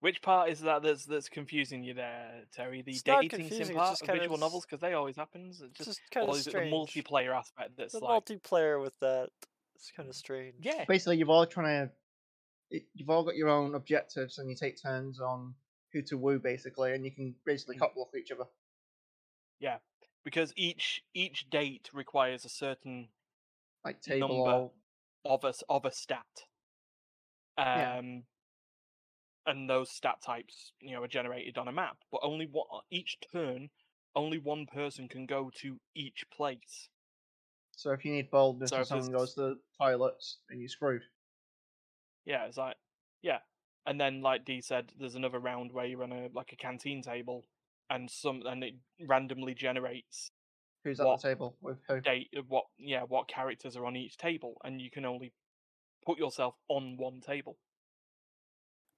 [0.00, 2.82] Which part is that that's that's confusing you there, Terry?
[2.82, 5.60] The It's dating sim part just of visual novels because they always happens.
[5.60, 9.30] It's just, just kind of the multiplayer aspect that's the like multiplayer with that.
[9.74, 10.56] It's kind of strange.
[10.60, 11.88] yeah, Basically, you've all trying
[12.70, 12.80] to.
[12.94, 15.54] You've all got your own objectives, and you take turns on
[15.92, 17.80] who to woo, basically, and you can basically Mm.
[17.80, 18.44] couple off each other.
[19.58, 19.78] yeah,
[20.24, 23.08] because each each date requires a certain
[23.84, 24.70] Like table Number.
[25.24, 26.44] or of a of a stat.
[27.58, 27.86] Um, Yeah.
[29.46, 32.04] and those stat types, you know, are generated on a map.
[32.10, 33.70] But only one each turn,
[34.14, 36.88] only one person can go to each place.
[37.74, 41.04] so if you need boldness So and someone goes to the toilets, then you're screwed.
[42.24, 42.76] Yeah, it's like
[43.22, 43.40] yeah,
[43.86, 47.02] and then like D said, there's another round where you're on a like a canteen
[47.02, 47.44] table,
[47.90, 50.30] and some and it randomly generates
[50.82, 51.20] Who's at What?
[51.20, 52.02] the table with who?
[52.04, 55.34] date of what yeah what characters are on each table, and you can only
[56.04, 57.56] put yourself on one table.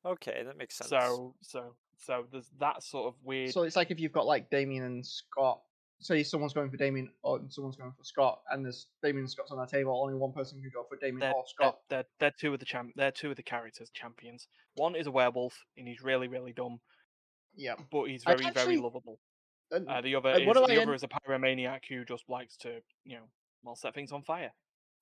[0.05, 0.91] Okay, that makes sense.
[0.91, 3.53] So so so there's that sort of weird.
[3.53, 5.61] So it's like if you've got like Damien and Scott
[6.03, 9.51] say someone's going for Damien or someone's going for Scott, and there's Damien and Scott's
[9.51, 11.79] on our table, only one person can go for Damien They're, or they're, Scott.
[11.91, 12.93] they're, they're two of the champ.
[12.97, 14.49] They're two of the characters champions.
[14.77, 16.81] One is a werewolf, and he's really, really dumb,
[17.55, 17.75] Yeah.
[17.93, 19.21] but he's very, very lovable.
[19.71, 22.57] And Uh, the other uh, is the other end- is a pyromaniac who just likes
[22.59, 23.25] to, you know,
[23.63, 24.53] well, set things on fire.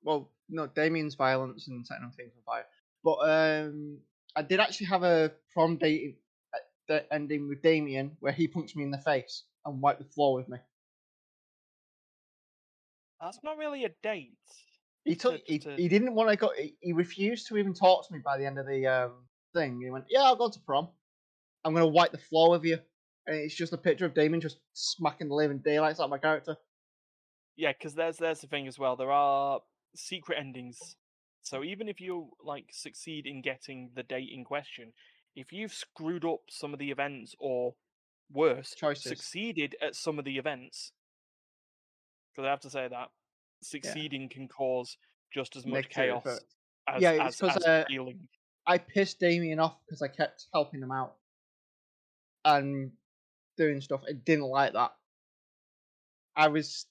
[0.03, 2.65] Well, no, Damien's violence and setting things on fire.
[3.05, 3.99] But um,
[4.37, 6.19] I did actually have a prom date
[6.55, 10.07] at the ending with Damien where he punched me in the face and wiped the
[10.13, 10.59] floor with me.
[13.21, 14.39] That's not really a date.
[15.05, 15.41] He To- took.
[15.47, 16.53] He, to- he didn't want to go.
[16.57, 19.13] He, he refused to even talk to me by the end of the um,
[19.55, 19.81] thing.
[19.83, 20.89] He went, "Yeah, I'll go to prom.
[21.65, 22.79] I'm gonna wipe the floor with you."
[23.27, 26.19] And it's just a picture of Damien just smacking the living daylights out of my
[26.19, 26.57] character.
[27.57, 28.97] Yeah, because there's there's the thing as well.
[28.97, 29.61] There are
[29.95, 30.97] secret endings.
[31.43, 34.93] So even if you like succeed in getting the date in question,
[35.35, 37.75] if you've screwed up some of the events or
[38.33, 39.05] worse, Choices.
[39.05, 40.93] succeeded at some of the events,
[42.33, 43.09] because I have to say that
[43.63, 44.97] succeeding can cause
[45.33, 46.45] just as much Negative chaos effect.
[46.89, 47.85] as, Yeah, as, it's 'cause, as uh.
[48.67, 51.15] I pissed Damien off because I kept helping him out
[52.45, 52.93] and
[53.57, 54.03] doing stuff.
[54.07, 54.93] I didn't like that.
[56.37, 56.87] I was,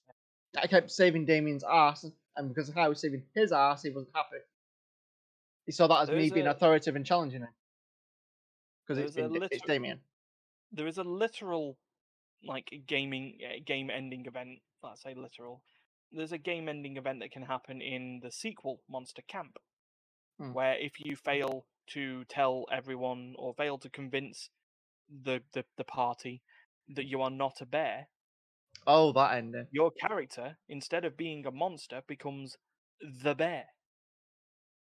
[0.59, 2.05] I kept saving Damien's ass,
[2.37, 4.37] and because how I was saving his ass, he wasn't happy.
[5.65, 7.49] He saw that as me being a- authoritative and challenging him.
[8.87, 9.99] Because it's, There's it's Damien.
[10.71, 11.77] There is a literal,
[12.43, 14.59] like gaming uh, game ending event.
[14.81, 15.61] Let's say literal.
[16.11, 19.57] There's a game ending event that can happen in the sequel Monster Camp,
[20.39, 20.53] Hmm.
[20.53, 24.49] where if you fail to tell everyone or fail to convince
[25.23, 26.41] the, the the party
[26.95, 28.07] that you are not a bear,
[28.87, 29.67] Oh, that ending.
[29.69, 32.57] your character instead of being a monster becomes
[33.01, 33.69] the bear.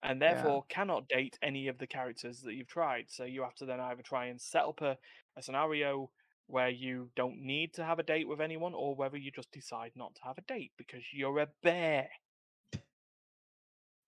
[0.04, 0.54] And Yeah.
[0.54, 3.10] therefore cannot date any of the characters that you've tried.
[3.10, 4.97] So you have to then either try and set up a,
[5.38, 6.12] a scenario
[6.47, 9.95] where you don't need to have a date with anyone, or whether you just decide
[9.95, 12.10] not to have a date because you're a bear.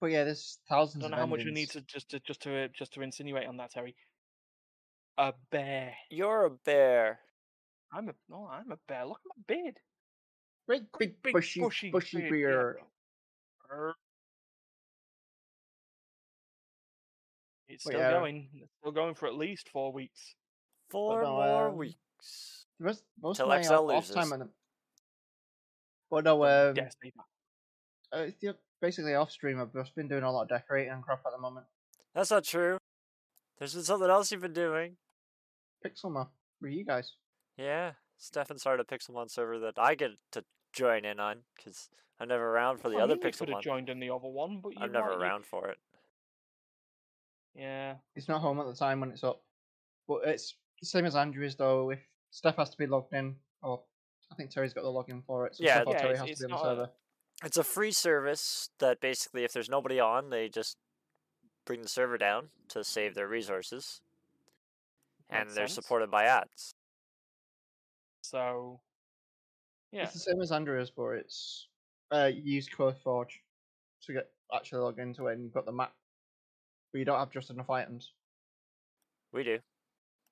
[0.02, 0.60] But yeah, there's
[0.96, 2.94] I thousands don't of know how much we need to just to just to just
[2.94, 3.98] to insinuate on that, Terry.
[5.17, 5.98] A bear.
[6.10, 7.22] You're a bear.
[7.94, 9.06] I'm a no, I'm a bear.
[9.06, 9.80] Look at my beard.
[10.68, 12.48] Great big, big bushy, bushy bushy, beard, yeah.
[12.48, 12.78] beard.
[13.72, 13.94] Err.
[17.68, 18.12] It's still yeah.
[18.12, 18.50] going.
[18.54, 20.36] It's still going for at least four weeks.
[20.90, 22.66] Four no, more um, weeks.
[22.80, 24.16] The rest, most Till of my XL off, off loses.
[24.16, 24.50] time at the.
[26.10, 27.12] But no, Um, um, yeah, say
[28.12, 28.50] that.
[28.50, 29.62] uh, basically off stream.
[29.62, 31.66] I've just been doing a lot of decorating and crap at the moment.
[32.14, 32.78] That's not true.
[33.58, 34.98] There's been something else you've been doing.
[35.86, 36.28] Pixelmon
[36.60, 37.14] for you guys.
[37.58, 42.28] Yeah, Stefan started a Pixelmon server that I get to join in on because I'm
[42.28, 43.64] never around for the I other mean, you could have Pixelmon.
[43.64, 45.78] joined in the other one, but you I'm never might- you- around for it.
[47.54, 49.44] Yeah, He's not home at the time when it's up.
[50.08, 51.90] But it's the same as Aternos though.
[51.92, 53.84] If Steph has to be logged in, or
[54.32, 55.56] I think Terry's got the login for it.
[55.58, 56.92] So Yeah, yeah, Terry it's- has to be on the not a- server.
[57.44, 60.78] It's a free service that basically, if there's nobody on, they just
[61.66, 64.02] bring the server down to save their resources,
[65.30, 65.74] and they're sense.
[65.74, 66.74] supported by ads.
[68.22, 68.80] So
[69.92, 71.68] yeah, It's the same as Aternos, but it's
[72.14, 73.32] uh, you use CurseForge
[74.04, 75.94] to get actually log into it, and you've got the map,
[76.92, 78.14] but you don't have just enough items.
[79.34, 79.60] We do.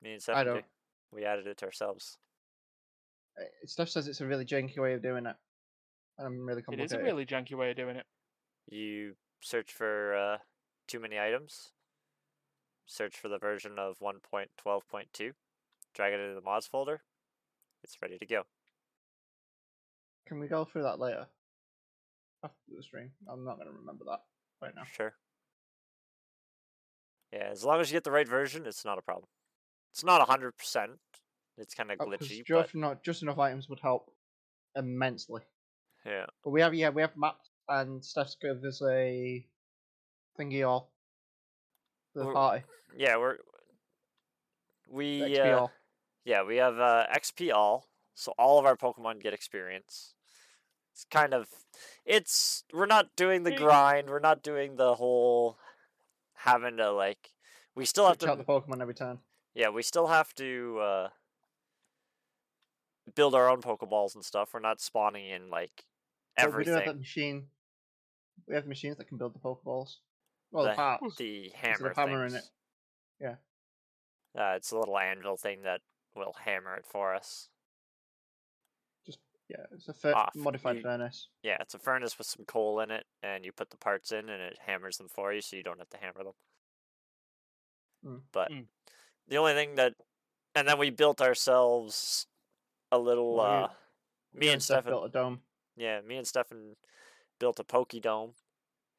[0.02, 0.54] Me and I Stefan do.
[0.54, 0.66] don't.
[1.12, 2.18] We added it to ourselves.
[3.40, 5.36] Uh, Steph says it's a really janky way of doing it,
[6.18, 6.98] and I'm really it complicated.
[6.98, 8.06] is a really janky way of doing it.
[8.70, 10.38] You search for uh,
[10.88, 11.72] too many items.
[12.86, 15.32] Search for the version of 1.12.2.
[15.94, 17.02] Drag it into the mods folder.
[17.84, 18.44] It's ready to go.
[20.28, 21.28] Can we go through that later?
[22.44, 23.12] After the stream.
[23.30, 24.20] I'm not going to remember that
[24.62, 24.84] right now.
[24.96, 25.14] Sure.
[27.34, 29.28] Yeah, as long as you get the right version, it's not a problem.
[29.92, 30.92] It's not hundred percent.
[31.58, 34.12] It's kind of Oh, glitchy, but just, not, just enough items would help
[34.76, 35.42] immensely.
[36.06, 36.26] yeah.
[36.44, 39.46] But we have, yeah, we have maps, and Steph's give us a
[40.40, 40.92] thingy all
[42.16, 42.64] the We're- party.
[42.98, 43.38] Yeah, we're
[44.90, 45.68] we uh.
[46.30, 50.14] Yeah we have uh, XP all, so all of our Pokemon get experience.
[50.94, 51.48] It's kind of
[52.06, 54.10] it's we're not doing the grind.
[54.10, 55.58] We're not doing the whole
[56.36, 57.32] having to like.
[57.74, 59.20] We still have Switch out to the Pokemon every turn.
[59.56, 61.08] yeah we still have to uh,
[63.16, 64.54] build our own Pokeballs and stuff.
[64.54, 65.86] We're not spawning in like
[66.38, 67.48] But we do have that machine.
[68.48, 69.96] We have machines that can build the Pokeballs.
[70.52, 72.44] Well, the, the, the hammer hammer in it.
[73.20, 73.36] Yeah.
[74.38, 75.82] Uh, it's a little anvil thing that
[76.20, 77.50] will hammer it for us.
[79.06, 80.36] Just Yeah, it's a fur- off.
[80.36, 81.30] modified You- furnace.
[81.42, 84.30] Yeah, it's a furnace with some coal in it, and you put the parts in,
[84.30, 86.36] and it hammers them for you, so you don't have to hammer them.
[88.06, 88.22] Mm.
[88.32, 88.68] But Mm.
[89.28, 89.96] the only thing that,
[90.56, 92.28] and then we built ourselves
[92.92, 93.74] a little Well, uh,
[94.34, 95.44] Me You and Steph Stefan, built a dome.
[95.76, 96.78] yeah, me and Stefan
[97.40, 98.36] built a Poke Dome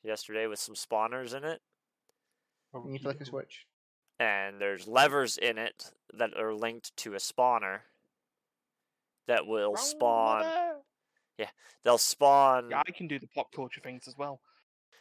[0.02, 1.62] yesterday with some spawners in it,
[2.72, 3.66] And you flick a switch.
[4.20, 7.80] And there's levers in it that are linked to a spawner
[9.26, 10.44] that will spawn.
[11.38, 11.46] Yeah,
[11.85, 12.68] they'll spawn.
[12.70, 14.40] Yeah, I can do the pop culture things as well.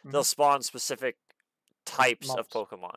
[0.04, 0.24] They'll mm-hmm.
[0.24, 1.16] spawn specific
[1.84, 2.96] types of Pokemon.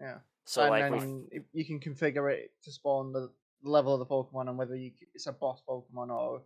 [0.00, 0.18] Yeah.
[0.46, 3.30] So and like, we then if you can configure it to spawn the
[3.62, 6.40] level of the Pokemon and whether you, it's a boss Pokemon or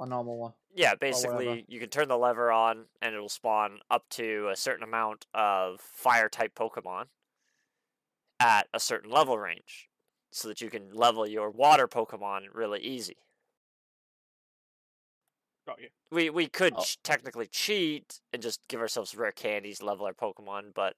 [0.00, 0.52] a normal one.
[0.74, 4.82] Yeah, basically, you can turn the lever on and it'll spawn up to a certain
[4.82, 7.04] amount of fire type Pokemon
[8.40, 9.88] at a certain level range
[10.32, 13.16] so that you can level your water Pokemon really easy.
[15.66, 15.88] Got you.
[16.10, 16.82] We we could Oh.
[16.82, 20.96] ch- technically cheat and just give ourselves rare candies, level our Pokemon, but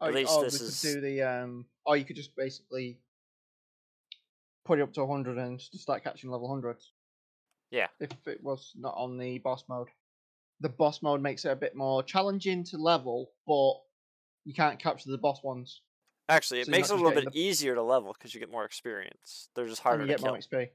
[0.00, 2.98] At least or this we is- could do the um or you could just basically
[4.64, 6.92] put it up to hundred and just start catching level hundreds.
[7.70, 7.88] Yeah.
[7.98, 9.88] If it was not on the boss mode.
[10.60, 13.74] The boss mode makes it a bit more challenging to level, but
[14.44, 15.82] you can't capture the boss ones.
[16.28, 18.64] Actually, it So makes it a little bit easier to level because you get more
[18.64, 19.48] experience.
[19.54, 20.32] They're just and harder you to get kill.
[20.32, 20.70] more XP.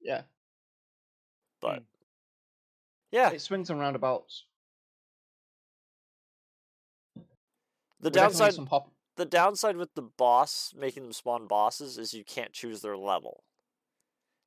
[0.00, 0.22] Yeah.
[1.60, 1.84] But hmm.
[3.10, 4.44] yeah, It swings and roundabouts.
[8.00, 11.98] the We definitely need downside hop the downside with the boss making them spawn bosses
[11.98, 13.44] is you can't choose their level.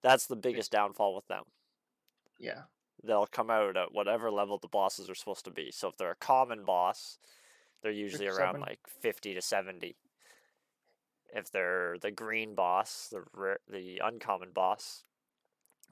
[0.01, 1.43] That's the biggest downfall with them.
[2.39, 2.63] yeah.
[3.03, 5.69] They'll come out at whatever level the bosses are supposed to be.
[5.71, 7.19] So if they're a common boss,
[7.83, 8.61] they're usually around 57.
[8.61, 9.95] like 50 to 70.
[11.33, 15.03] If they're the green boss, the rare, the uncommon boss,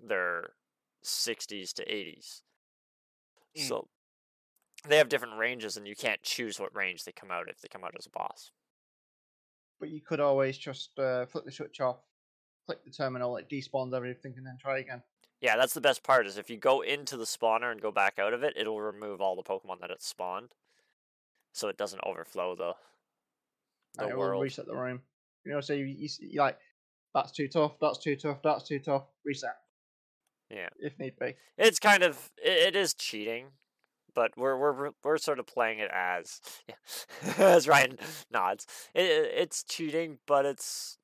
[0.01, 0.51] they're
[1.03, 2.41] 60s to 80s.
[3.57, 3.67] Mm.
[3.67, 3.87] So
[4.87, 7.67] they have different ranges and you can't choose what range they come out if they
[7.67, 8.51] come out as a boss.
[9.79, 11.97] But you could always just uh, flick the switch off,
[12.65, 15.01] click the terminal, it despawns everything, and then try again.
[15.41, 18.17] Yeah, that's the best part is if you go into the spawner and go back
[18.17, 20.53] out of it, it'll remove all the Pokemon that it spawned.
[21.51, 22.73] So it doesn't overflow the
[23.95, 25.01] the and it will reset the room.
[25.45, 26.57] You know, so you, you, you like,
[27.13, 29.55] that's too tough, that's too tough, that's too tough, reset.
[30.49, 30.69] Yeah.
[30.79, 31.35] If need be.
[31.57, 33.47] It's kind of it, it is cheating,
[34.13, 36.75] but we're we're we're sort of playing it as yeah,
[37.37, 37.97] as Ryan
[38.31, 38.65] nods.
[38.93, 40.97] It, it, it's cheating, but it's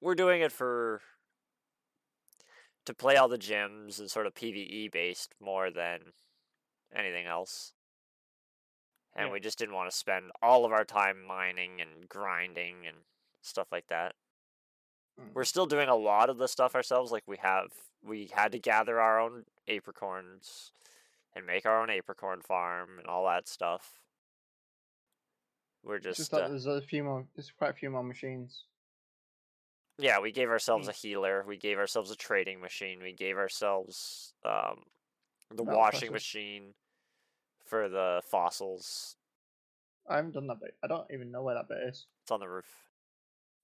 [0.00, 1.00] we're doing it for
[2.84, 5.98] to play all the gyms and sort of PVE based more than
[6.94, 7.72] anything else.
[9.14, 9.32] And Yeah.
[9.32, 12.96] we just didn't want to spend all of our time mining and grinding and
[13.46, 14.14] stuff like that.
[15.20, 15.34] Mm.
[15.34, 17.12] We're still doing a lot of the stuff ourselves.
[17.12, 17.68] Like we have,
[18.04, 20.70] we had to gather our own apricorns
[21.34, 24.00] and make our own apricorn farm and all that stuff.
[25.84, 28.64] We're just, just uh, there's a few more, there's quite a few more machines.
[29.98, 30.18] yeah.
[30.20, 31.44] We gave ourselves a healer.
[31.46, 32.98] We gave ourselves a trading machine.
[33.02, 34.82] We gave ourselves um,
[35.54, 36.74] the washing machine
[37.64, 39.16] for the fossils.
[40.08, 40.74] I haven't done that bit.
[40.82, 42.06] I don't even know where that bit is.
[42.22, 42.66] It's on the roof.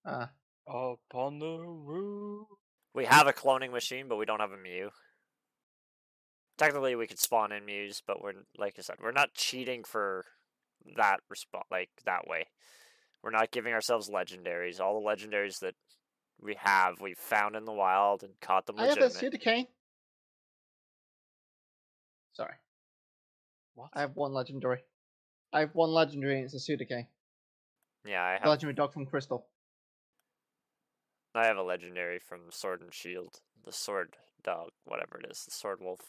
[0.05, 0.27] Uh.
[0.67, 2.47] On the roof.
[2.95, 4.91] We have a cloning machine, but we don't have a Mew.
[6.59, 10.25] Technically, we could spawn in Mews, but we're like I said, we're not cheating for
[10.97, 12.47] that resp- like that way.
[13.23, 14.81] We're not giving ourselves legendaries.
[14.81, 15.75] All the legendaries that
[16.41, 19.09] we have, we've found in the wild and caught them I have a.
[19.09, 19.67] Suicune.
[22.35, 22.55] Sorry,
[23.75, 23.91] What?
[23.93, 24.81] I have one legendary.
[25.53, 27.07] I have one legendary and it's a Suicune.
[28.07, 28.49] Yeah, I The have.
[28.49, 29.47] legendary dog from Crystal.
[31.35, 35.51] I have a legendary from Sword and Shield, the Sword Dog, whatever it is, the
[35.51, 36.01] Sword Wolf.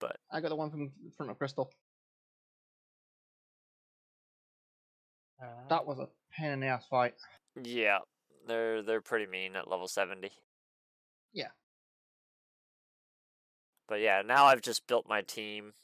[0.00, 1.70] But I got the one from front of Crystal.
[5.40, 7.14] Uh, That was a pain in the ass fight.
[7.62, 7.98] Yeah,
[8.46, 10.30] they're they're pretty mean at level seventy.
[11.32, 11.48] Yeah.
[13.88, 15.74] But yeah, now I've just built my team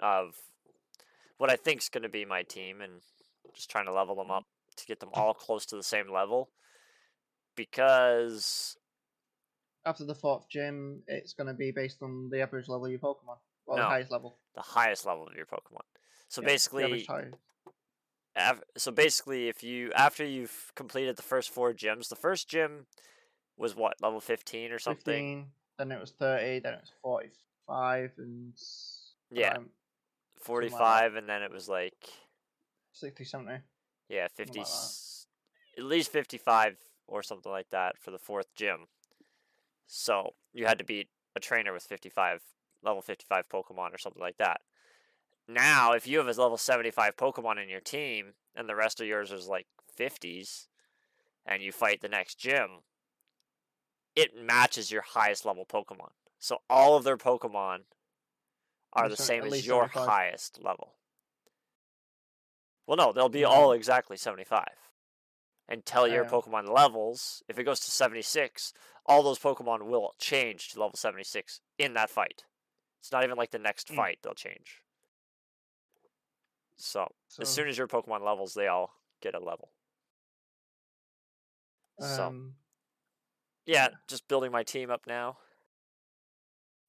[0.00, 0.34] of
[1.38, 3.02] what I think is going to be my team, and
[3.54, 4.44] just trying to level them up
[4.76, 6.48] to get them all close to the same level.
[7.56, 8.76] Because
[9.84, 13.00] After the fourth gym, it's going to be based on the average level of your
[13.00, 13.38] Pokemon.
[13.66, 13.82] or No.
[13.84, 14.38] the highest level.
[14.54, 15.84] the highest level of your Pokemon.
[16.28, 17.34] So Yeah, basically, height.
[18.76, 22.86] so basically, if you after you've completed the first four gyms, the first gym
[23.56, 25.44] was what level fifteen or something.
[25.44, 28.54] 15, then it was 30, then it was 45, and.
[29.32, 29.56] Yeah.
[29.58, 29.70] um,
[30.40, 32.08] 45 and then it was like
[32.92, 33.60] 60, 70.
[34.08, 34.68] yeah 50 like
[35.78, 36.76] at least 55
[37.10, 38.86] or something like that for the fourth gym
[39.86, 42.40] so you had to beat a trainer with 55
[42.82, 44.60] level 55 pokemon or something like that
[45.48, 49.06] now if you have a level 75 pokemon in your team and the rest of
[49.06, 49.66] yours is like
[49.98, 50.68] 50s
[51.44, 52.80] and you fight the next gym
[54.16, 56.10] it matches your highest level Pokemon.
[56.38, 57.80] So all of their Pokemon
[58.92, 60.08] are the same as your 75.
[60.08, 60.94] highest level.
[62.86, 64.66] Well, no, they'll be all exactly 75.
[65.70, 68.72] Until your Pokemon levels, if it goes to 76,
[69.06, 72.44] all those Pokemon will change to level 76 in that fight.
[72.98, 73.96] It's not even like the next Mm.
[73.96, 74.82] fight they'll change.
[76.76, 79.72] So, So, as soon as your Pokemon levels, they all get a level.
[82.00, 82.56] so, um,
[83.66, 85.38] yeah, just building my team up now.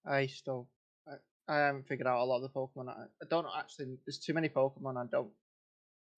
[0.05, 0.67] I still,
[1.07, 1.17] I,
[1.47, 2.89] I haven't figured out a lot of the Pokemon.
[2.89, 3.97] I, I don't actually.
[4.05, 4.97] There's too many Pokemon.
[4.97, 5.31] I don't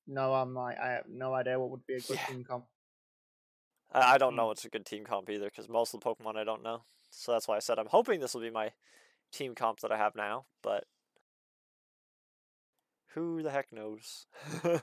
[0.07, 0.33] know.
[0.33, 2.25] I'm like, I have no idea what would be a good Yeah.
[2.27, 2.65] team comp.
[3.91, 4.37] I, I don't Mm.
[4.37, 6.83] know what's a good team comp either because most of the Pokemon I don't know.
[7.09, 8.71] So that's why I said I'm hoping this will be my
[9.31, 10.85] team comp that I have now, but
[13.13, 14.25] who the heck knows?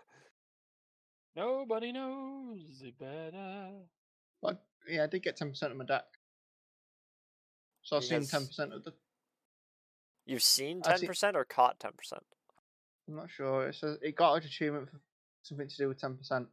[1.36, 3.70] Nobody knows it better.
[4.42, 6.04] But yeah, I did get ten percent of my deck.
[7.82, 8.92] So I've seen ten percent of the.
[10.26, 12.22] You've seen ten percent or caught ten percent?
[13.08, 13.68] I'm not sure.
[13.68, 15.00] It says it got an achievement for
[15.50, 16.46] something to do with ten percent.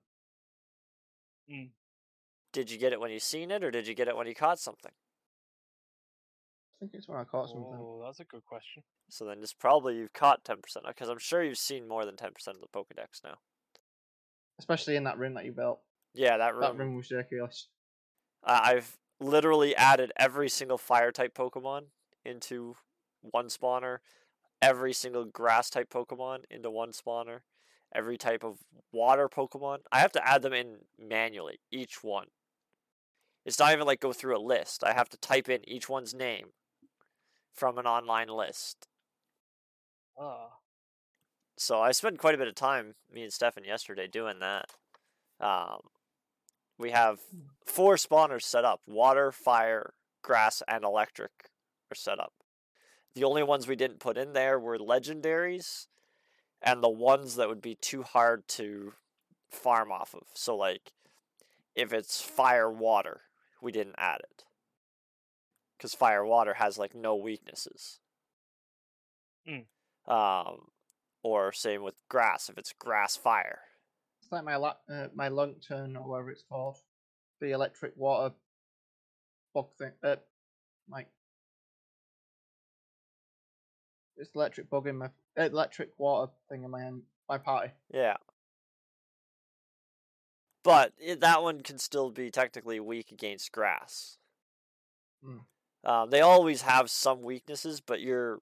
[2.51, 4.35] Did you get it when you seen it, or did you get it when you
[4.35, 4.91] caught something?
[4.91, 7.77] I think it's when I caught something.
[7.79, 8.83] Oh, that's a good question.
[9.09, 12.17] So then it's probably you've caught ten percent because I'm sure you've seen more than
[12.17, 13.35] ten percent of the Pokedex now.
[14.59, 15.79] Especially in that room that you built.
[16.13, 16.61] Yeah, that room.
[16.61, 17.67] That room was ridiculous.
[18.43, 21.83] Uh, I've literally added every single fire type Pokemon
[22.25, 22.75] into
[23.21, 23.99] one spawner,
[24.61, 27.39] every single grass type Pokemon into one spawner,
[27.93, 28.57] every type of
[28.91, 29.79] water Pokemon.
[29.91, 32.27] I have to add them in manually, each one.
[33.45, 34.83] It's not even like go through a list.
[34.83, 36.47] I have to type in each one's name
[37.53, 38.87] from an online list.
[40.19, 40.49] Ah,
[41.57, 44.71] So I spent quite a bit of time, me and Stefan, yesterday doing that.
[45.39, 45.79] Um,
[46.77, 47.19] we have
[47.65, 51.31] four spawners set up: water, fire, grass, and electric
[51.91, 52.33] are set up.
[53.15, 55.87] The only ones we didn't put in there were legendaries,
[56.67, 58.91] and the ones that would be too hard to
[59.49, 60.23] farm off of.
[60.33, 60.91] So like,
[61.75, 63.21] if it's fire, water,
[63.61, 64.43] we didn't add it
[65.77, 67.99] because fire, water has like no weaknesses.
[69.47, 69.63] Mm.
[70.07, 70.67] Um,
[71.23, 73.59] or same with grass if it's grass fire.
[74.21, 76.79] It's like my la- uh, my lantern or whatever it's called,
[77.39, 78.35] the electric water
[79.53, 79.91] bug thing.
[80.03, 80.17] Uh,
[80.89, 81.07] like
[84.17, 87.71] it's electric bug in my electric water thing in my um, my party.
[87.93, 88.17] Yeah.
[90.63, 94.17] But it, that one can still be technically weak against grass.
[95.25, 95.41] Mm.
[95.85, 98.39] Um, they always have some weaknesses, but you're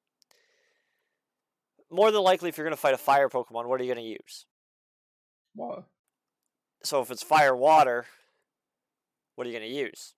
[1.92, 4.04] more than likely if you're going to fight a fire Pokemon, what are you going
[4.04, 4.46] to use?
[5.56, 5.84] Water.
[6.84, 8.06] So if it's fire water,
[9.36, 10.16] what are you going to use?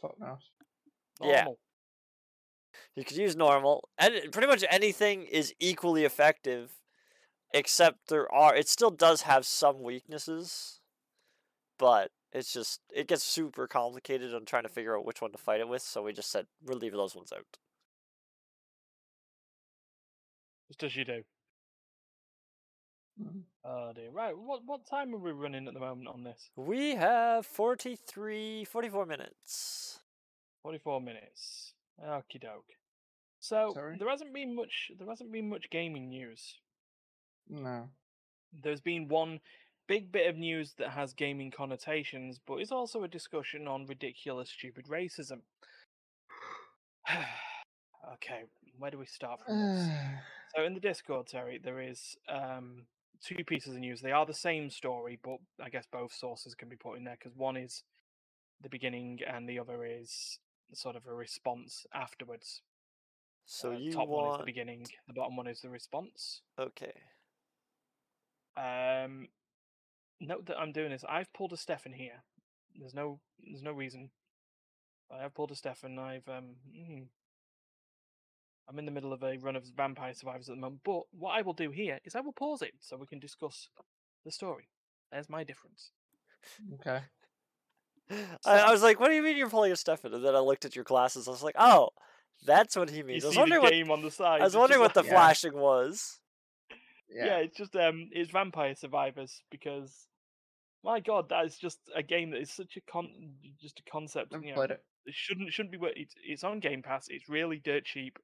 [0.00, 0.50] Fuck knows.
[1.22, 1.44] Yeah.
[1.44, 1.58] normal.
[2.94, 6.72] You could use normal, and pretty much anything is equally effective,
[7.54, 8.54] except there are.
[8.54, 10.80] It still does have some weaknesses,
[11.78, 15.38] but it's just it gets super complicated on trying to figure out which one to
[15.38, 15.82] fight it with.
[15.82, 17.58] So we just said we'll leave those ones out.
[20.68, 21.22] Just as you do.
[23.22, 23.42] Mm.
[23.64, 24.10] Oh dear.
[24.10, 24.36] Right.
[24.36, 26.50] What what time are we running at the moment on this?
[26.56, 30.00] We have 43, 44 minutes.
[30.62, 31.74] Forty-four minutes.
[32.00, 32.81] Okie doke.
[33.42, 33.96] So Sorry?
[33.98, 34.92] there hasn't been much.
[34.96, 36.58] There hasn't been much gaming news.
[37.48, 37.88] No.
[38.62, 39.40] There's been one
[39.88, 44.48] big bit of news that has gaming connotations, but is also a discussion on ridiculous,
[44.48, 45.40] stupid racism.
[48.14, 48.44] okay,
[48.78, 49.88] where do we start from this?
[50.54, 52.82] So in the Discord, Terry, there is um,
[53.24, 54.02] two pieces of news.
[54.02, 57.16] They are the same story, but I guess both sources can be put in there
[57.18, 57.84] because one is
[58.60, 60.38] the beginning and the other is
[60.74, 62.60] sort of a response afterwards.
[63.46, 66.42] So Uh, you top one is the beginning, the bottom one is the response.
[66.58, 66.94] okay?
[68.56, 69.28] Um,
[70.20, 71.04] note that I'm doing this.
[71.08, 72.22] I've pulled a Stefan here.
[72.74, 74.10] There's no, there's no reason.
[75.10, 75.98] I have pulled a Stefan.
[75.98, 77.06] I've um, mm,
[78.68, 80.80] I'm in the middle of a run of Vampire Survivors at the moment.
[80.84, 83.68] But what I will do here is I will pause it so we can discuss
[84.24, 84.68] the story.
[85.10, 85.90] There's my difference.
[86.74, 87.00] Okay.
[88.46, 90.40] I, I was like, "What do you mean you're pulling a Stefan?" And then I
[90.40, 91.28] looked at your glasses.
[91.28, 91.90] I was like, "Oh,
[92.44, 94.40] that's what he You means." I was see the wondering what on the side.
[94.40, 95.14] I was wondering what the like- Yeah.
[95.14, 96.20] flashing was.
[97.08, 97.26] Yeah.
[97.26, 97.36] yeah.
[97.38, 100.06] it's just um, it's Vampire Survivors because
[100.84, 103.08] my God, that is just a game that is such a con,
[103.60, 104.32] just a concept.
[104.32, 104.82] Never you know, played it.
[105.06, 107.06] it shouldn't shouldn't be wor- it's, it's on Game Pass.
[107.08, 108.18] It's really dirt cheap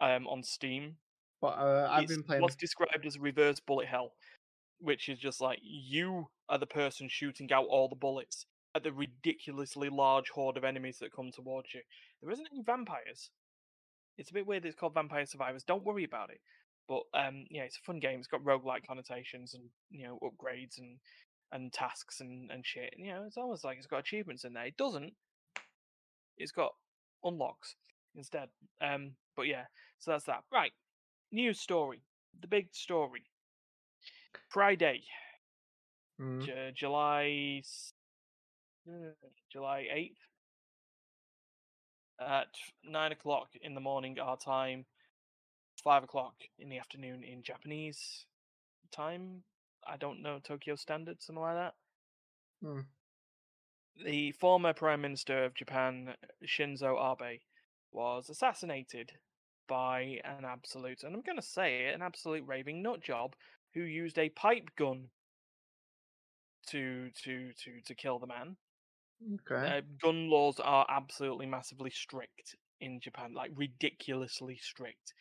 [0.00, 0.96] um on Steam.
[1.40, 2.42] But uh, I've it's been playing.
[2.42, 4.12] what's described as reverse bullet hell,
[4.78, 8.44] which is just like you are the person shooting out all the bullets
[8.74, 11.80] at the ridiculously large horde of enemies that come towards you.
[12.22, 13.30] There isn't any vampires.
[14.20, 14.64] It's a bit weird.
[14.66, 15.64] It's called Vampire Survivors.
[15.64, 16.40] Don't worry about it.
[16.88, 18.18] But um, yeah, it's a fun game.
[18.18, 20.98] It's got roguelike connotations and you know upgrades and
[21.52, 22.94] and tasks and and shit.
[22.96, 24.66] And, You know, it's almost like it's got achievements in there.
[24.66, 25.14] It doesn't.
[26.36, 26.72] It's got
[27.24, 27.74] unlocks
[28.14, 28.48] instead.
[28.80, 29.64] Um, but yeah,
[29.98, 30.44] so that's that.
[30.52, 30.72] Right,
[31.32, 32.02] news story.
[32.40, 33.24] The big story.
[34.48, 35.02] Friday,
[36.20, 36.44] Mm.
[36.44, 37.62] J- July
[38.86, 39.12] uh,
[39.50, 40.18] July eighth
[42.20, 42.48] at
[42.84, 44.84] nine o'clock in the morning our time,
[45.82, 48.26] five o'clock in the afternoon in Japanese
[48.92, 49.42] time.
[49.86, 51.74] I don't know Tokyo standard, something like that.
[52.62, 52.80] Hmm.
[54.04, 56.14] The former Prime Minister of Japan,
[56.46, 57.40] Shinzo Abe,
[57.92, 59.12] was assassinated
[59.68, 63.34] by an absolute, and I'm going to say it, an absolute raving nut job
[63.74, 65.08] who used a pipe gun
[66.68, 68.56] to to to to kill the man.
[69.22, 69.78] Okay.
[69.78, 75.14] Uh, gun laws are absolutely massively strict in Japan, like ridiculously strict.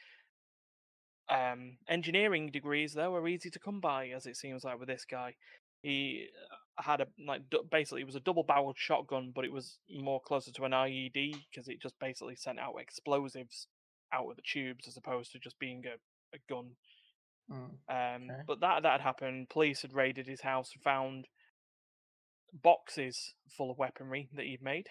[1.30, 5.06] Um, engineering degrees though are easy to come by, as it seems like with this
[5.10, 5.36] guy.
[5.84, 10.20] He uh, had a like basically it was a double-barreled shotgun, but it was more
[10.22, 13.68] closer to an IED because it just basically sent out explosives
[14.14, 16.72] out of the tubes as opposed to just being a, a gun.
[17.52, 17.56] Mm.
[17.89, 18.41] Um, Okay.
[18.47, 19.50] But that that had happened.
[19.50, 21.28] Police had raided his house and found
[22.54, 24.88] boxes full of weaponry that he'd made,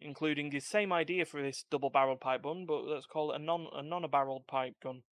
[0.00, 3.66] including his same idea for this double-barreled pipe gun, but let's call it a non
[3.72, 5.02] a non-barreled pipe gun.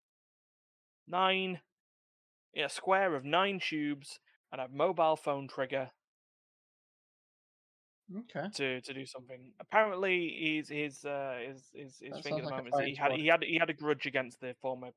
[1.06, 1.60] Nine,
[2.52, 4.18] yeah, a square of nine tubes
[4.50, 5.90] and a mobile phone trigger
[8.14, 8.48] Okay.
[8.54, 9.52] to to do something.
[9.60, 13.12] Apparently, his his uh, his his, his thing at the like moment is he had
[13.12, 14.90] he had he had a grudge against the former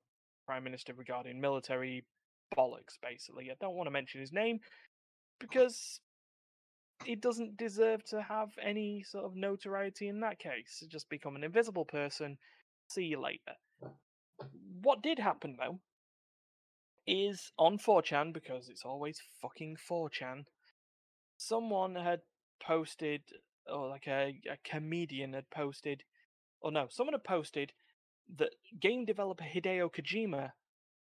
[0.45, 2.05] prime minister regarding military
[2.55, 2.97] bollocks.
[3.01, 4.59] Basically, I don't want to mention his name
[5.39, 5.99] because
[7.05, 10.83] he doesn't deserve to have any sort of notoriety in that case.
[10.89, 12.37] Just become an invisible person.
[12.87, 13.55] See you later.
[14.81, 15.79] What did happen though
[17.07, 20.45] is on 4chan because it's always fucking 4chan.
[21.37, 22.21] Someone had
[22.61, 23.21] posted,
[23.65, 26.03] or like a, a comedian had posted,
[26.61, 27.71] or no, someone had posted
[28.37, 30.51] that game developer Hideo Kojima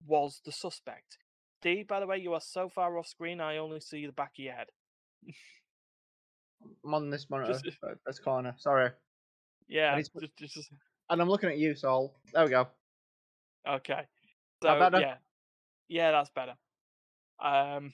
[0.06, 1.18] was the suspect.
[1.60, 4.32] Steve, by the way, you are so far off screen, I only see the back
[4.38, 4.68] of your head.
[6.84, 8.54] I'm on this monitor, Just- uh, this corner.
[8.58, 8.90] Sorry.
[9.68, 10.72] Yeah, he's- just, just, just-
[11.08, 12.14] And I'm looking at you, Sol.
[12.32, 12.68] There we go.
[13.66, 14.06] okay.
[14.62, 15.00] That So better?
[15.00, 15.16] yeah,
[15.88, 16.54] yeah, that's better.
[17.42, 17.92] Um,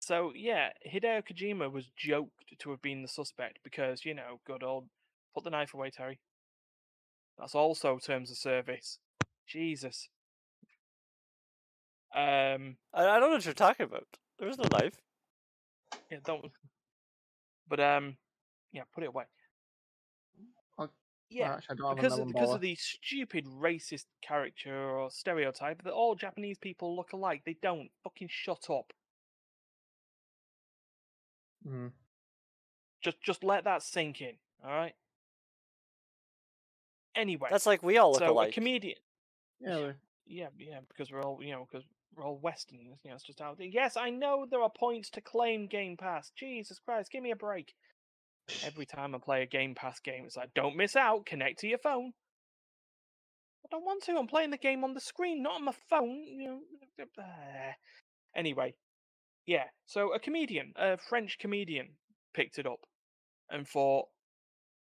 [0.00, 4.62] so yeah, Hideo Kojima was joked to have been the suspect because you know, good
[4.62, 4.88] old
[5.34, 6.18] put the knife away, Terry.
[7.38, 8.98] That's also terms of service.
[9.46, 10.08] Jesus.
[12.14, 14.06] Um, I, I don't know what you're talking about.
[14.38, 14.94] There was no knife.
[16.10, 16.50] yeah, don't.
[17.68, 18.16] But um,
[18.72, 19.24] yeah, put it away.
[21.30, 25.82] Yeah, Actually, I don't have because of, because of the stupid racist caricature or stereotype
[25.82, 27.42] that all Japanese people look alike.
[27.44, 27.90] They don't.
[28.02, 28.92] Fucking shut up.
[31.66, 31.92] Mhm.
[33.02, 34.38] Just just let that sink in.
[34.64, 34.94] All right.
[37.14, 38.50] Anyway, That's like we all look so alike.
[38.50, 38.98] a comedian.
[39.60, 39.92] Yeah.
[40.30, 41.86] Yeah, yeah, because we're all you know because
[42.22, 42.80] all Western.
[42.80, 46.30] You know, it's just they- Yes, I know there are points to claim Game Pass.
[46.36, 47.74] Jesus Christ, give me a break.
[48.64, 51.26] Every time I play a Game Pass game, it's like, don't miss out.
[51.26, 52.12] Connect to your phone.
[53.64, 54.16] I don't want to.
[54.16, 56.24] I'm playing the game on the screen, not on my phone.
[56.26, 56.60] You know.
[57.18, 57.74] ah.
[58.34, 58.74] Anyway,
[59.46, 59.64] yeah.
[59.86, 61.88] So a comedian, a French comedian,
[62.34, 62.80] picked it up
[63.50, 64.06] and thought,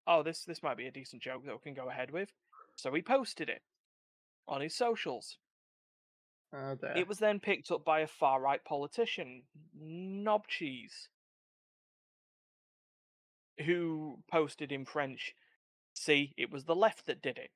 [0.05, 2.29] "Oh, this this might be a decent joke that we can go ahead with."
[2.75, 3.61] So he posted it
[4.47, 5.37] on his socials.
[6.55, 6.77] Oh.
[6.95, 9.43] It was then picked up by a far right politician,
[9.77, 11.09] Knob Cheese,
[13.65, 15.33] who posted in French,
[15.93, 17.51] see, it was the left that did it.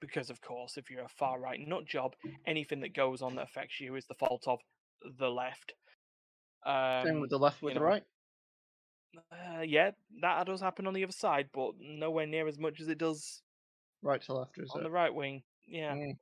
[0.00, 2.14] Because, of course, if you're a far right nut job,
[2.46, 4.60] anything that goes on that affects you is the fault of
[5.18, 5.72] the left.
[6.64, 8.02] Um, Same with the left, you with the know, right.
[9.32, 12.88] uh, yeah, that does happen on the other side, but nowhere near as much as
[12.88, 13.42] it does
[14.02, 14.84] Right to left, is on it?
[14.84, 15.42] the right wing.
[15.66, 15.94] Yeah.
[15.94, 16.16] Mm.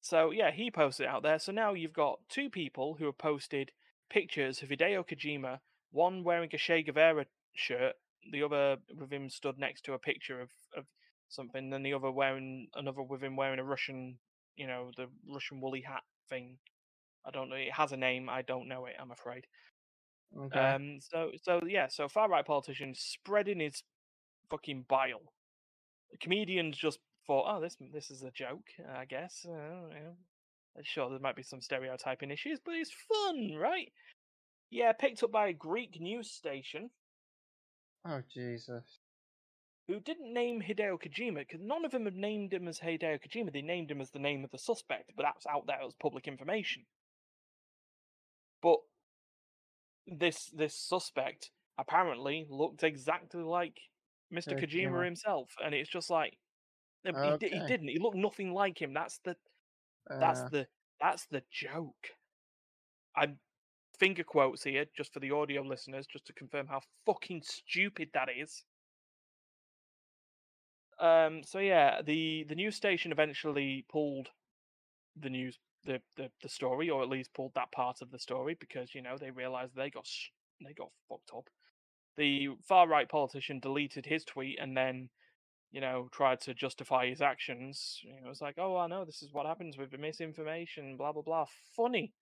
[0.00, 1.38] So yeah, he posted it out there.
[1.38, 3.72] So now you've got two people who have posted
[4.10, 5.58] pictures of Hideo Kojima,
[5.90, 7.94] one wearing a Che Guevara shirt,
[8.30, 10.84] the other with him stood next to a picture of, of
[11.28, 14.18] something, and the other wearing another with him wearing a Russian,
[14.56, 16.58] you know, the Russian woolly hat thing.
[17.26, 17.56] I don't know.
[17.56, 18.28] It has a name.
[18.28, 18.94] I don't know it.
[18.98, 19.46] I'm afraid.
[20.36, 20.58] Okay.
[20.58, 20.98] Um.
[21.00, 21.88] So so yeah.
[21.88, 23.82] So far right politician spreading his
[24.50, 25.32] fucking bile.
[26.20, 29.46] Comedians just thought, oh, this this is a joke, I guess.
[29.48, 30.16] Uh, you know.
[30.76, 33.92] Uh, Sure, there might be some stereotyping issues, but it's fun, right?
[34.70, 36.90] Yeah, picked up by a Greek news station.
[38.06, 39.00] Oh Jesus.
[39.88, 43.52] who didn't name Hideo Kojima because none of them had named him as Hideo Kojima.
[43.52, 46.28] They named him as the name of the suspect, but that's out there as public
[46.28, 46.84] information.
[48.62, 48.78] But
[50.06, 53.78] this this suspect apparently looked exactly like
[54.32, 54.58] Mr.
[54.60, 55.04] Kojima.
[55.04, 56.38] himself, and it's just like
[57.06, 57.88] um, he, he didn't.
[57.88, 58.92] He looked nothing like him.
[58.94, 59.36] That's the
[60.18, 60.68] that's Uh, the
[61.00, 62.16] that's the joke.
[63.14, 63.40] I'm
[63.98, 68.28] finger quotes here just for the audio listeners, just to confirm how fucking stupid that
[68.30, 68.64] is.
[70.98, 71.42] Um.
[71.44, 74.30] So yeah, the the news station eventually pulled
[75.16, 78.54] the news the, the the story, or at least pulled that part of the story
[78.54, 80.30] because you know they realized they got sh-
[80.64, 81.50] they got fucked up.
[82.16, 85.10] The far right politician deleted his tweet and then
[85.70, 88.00] you know, tried to justify his actions.
[88.02, 91.12] You know, it's like, oh, I know this is what happens with the misinformation, blah
[91.12, 91.46] blah blah.
[91.76, 92.12] Funny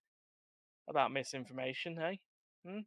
[0.88, 2.20] about misinformation, hey?
[2.66, 2.80] Hmm?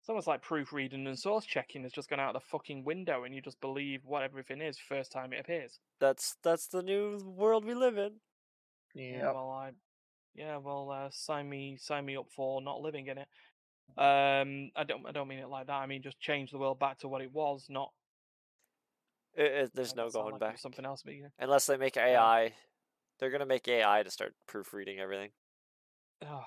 [0.00, 3.34] It's almost like proofreading and source checking has just gone out the fucking window, and
[3.34, 5.78] you just believe what everything is first time it appears.
[5.98, 8.12] That's that's the new world we live in.
[8.94, 9.34] Yeah, yep.
[9.34, 9.70] well, I,
[10.34, 13.28] yeah, well, uh, sign me, sign me up for not living in it.
[13.96, 15.72] Um, I don't, I don't mean it like that.
[15.72, 17.90] I mean just change the world back to what it was, not.
[19.36, 21.28] It, it, there's no going like back Something else, but know.
[21.38, 22.52] unless they make AI.
[23.18, 25.30] They're gonna make AI to start proofreading everything.
[26.26, 26.42] Oh,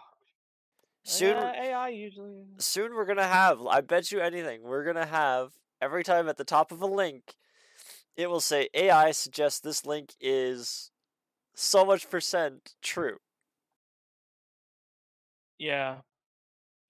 [1.04, 2.44] Soon, uh, yeah, AI usually.
[2.58, 3.66] soon we're gonna have.
[3.66, 4.64] I bet you anything.
[4.64, 7.36] We're gonna have every time at the top of a link,
[8.18, 10.92] it will say AI suggests this link is
[11.56, 13.18] so much percent true.
[15.58, 15.98] Yeah,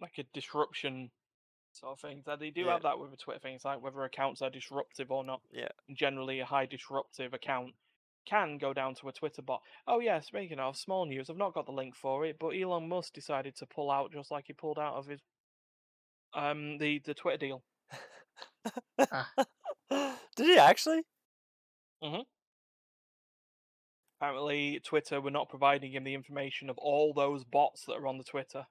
[0.02, 1.12] like a disruption
[1.80, 2.24] sort of thing.
[2.26, 2.74] That they do Yeah.
[2.74, 3.56] have that with a Twitter thing.
[3.56, 5.42] It's like whether accounts are disruptive or not.
[5.52, 5.70] Yeah.
[5.88, 7.76] And generally, a high disruptive account
[8.26, 9.62] can go down to a Twitter bot.
[9.88, 12.90] Oh yeah, speaking of small news, I've not got the link for it, but Elon
[12.90, 15.22] Musk decided to pull out just like he pulled out of his
[16.34, 17.64] um the the Twitter deal.
[20.36, 21.04] Did he actually?
[22.04, 22.26] Mhm.
[24.20, 28.18] Apparently, Twitter were not providing him the information of all those bots that are on
[28.18, 28.66] the Twitter.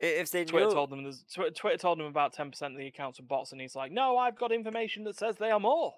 [0.00, 2.86] If they Twitter knew, told them there's Twitter told him about ten percent of the
[2.86, 5.94] accounts are bots, and he's like, "No, I've got information that says they are more.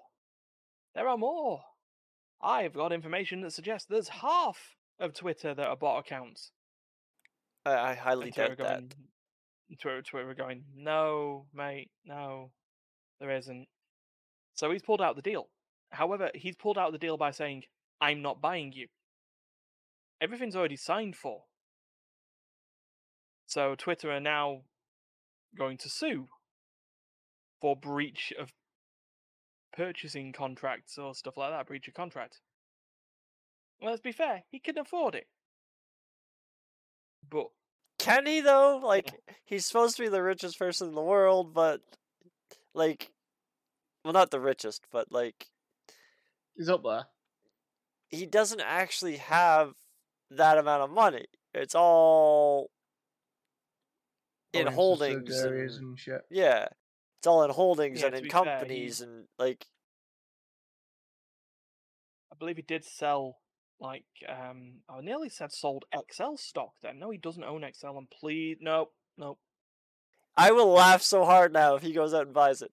[0.95, 1.61] There are more.
[2.41, 6.51] I've got information that suggests there's half of Twitter that are bot accounts."
[7.63, 8.89] I, I highly Twitter doubt that.
[8.89, 12.51] going, Twitter, Twitter were going, "No, mate, no,
[13.19, 13.67] there isn't."
[14.55, 15.49] So he's pulled out the deal.
[15.91, 17.65] However, he's pulled out the deal by saying,
[17.99, 18.87] "I'm not buying you."
[20.19, 21.43] Everything's already signed for.
[23.51, 24.61] So Twitter are now
[25.57, 26.29] going to sue
[27.59, 28.53] for breach of
[29.73, 32.39] purchasing contracts or stuff like that, breach of contract.
[33.81, 35.27] Well, let's be fair, he can afford it.
[37.29, 37.47] But
[37.99, 38.79] Can he though?
[38.81, 39.11] Like
[39.43, 41.81] he's supposed to be the richest person in the world, but
[42.73, 43.11] like,
[44.05, 45.47] well, not the richest, but like
[46.55, 47.07] He's up there.
[48.07, 49.73] he doesn't actually have
[50.29, 51.25] that amount of money.
[51.53, 52.69] It's all
[54.53, 56.21] in holdings and and shit.
[56.29, 56.67] yeah,
[57.19, 59.65] it's all in holdings Yeah, and in be fair, he- companies and like
[62.31, 63.37] I believe he did sell
[63.79, 66.99] like um I nearly said sold XL stock then.
[66.99, 69.37] No, he doesn't own XL and please no, no.
[70.37, 72.71] I will laugh so hard now if he goes out and buys it.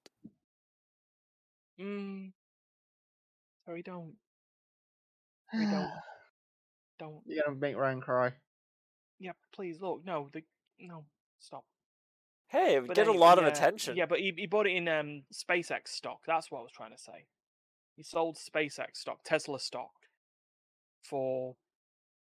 [1.81, 2.33] Mm.
[3.67, 4.15] Sorry, don't
[5.53, 5.91] we don't
[6.99, 8.33] don't You're gonna make Ryan cry.
[9.19, 10.43] yeah, please look, no, the
[10.81, 11.05] no,
[11.41, 11.65] stop.
[12.49, 13.97] Hey, it would But get a lot of attention.
[13.97, 16.21] Yeah, but he, he bought it in um SpaceX stock.
[16.27, 17.27] That's what I was trying to say.
[17.97, 19.91] He sold SpaceX stock, Tesla stock,
[21.03, 21.57] for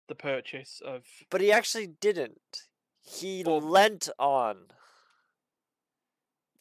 [0.07, 1.05] the purchase of.
[1.29, 2.67] But he actually didn't.
[3.01, 4.67] He lent on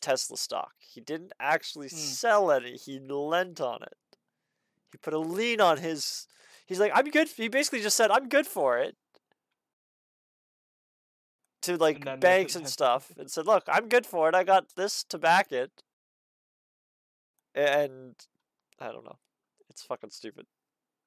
[0.01, 0.73] Tesla stock.
[0.79, 1.97] He didn't actually Hmm.
[1.97, 2.77] sell any.
[2.77, 3.99] He lent on it.
[4.91, 6.27] He put a lien on his.
[6.67, 7.29] He's like, I'm good.
[7.29, 8.97] He basically just said, I'm good for it.
[11.63, 14.35] To like the- banks and stuff, and said, "Look, I'm good for it.
[14.35, 15.83] I got this to back it."
[17.55, 18.15] And
[18.81, 19.19] I don't know.
[19.69, 20.47] It's fucking stupid.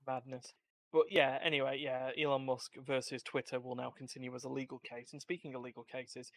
[0.07, 0.53] madness.
[0.93, 5.11] But yeah, anyway, yeah, Elon Musk versus Twitter will now continue as a legal case.
[5.11, 6.31] And speaking of legal cases,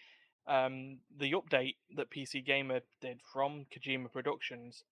[0.46, 4.82] um, the update that PC Gamer did from Kojima Productions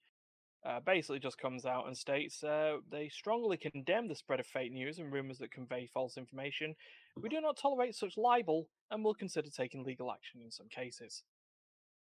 [0.64, 4.72] uh, basically just comes out and states uh, they strongly condemn the spread of fake
[4.72, 6.74] news and rumors that convey false information.
[7.20, 11.22] We do not tolerate such libel and will consider taking legal action in some cases.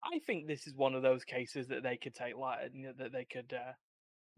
[0.04, 3.26] I think this is one of those cases that they could take li- that they
[3.26, 3.74] could uh,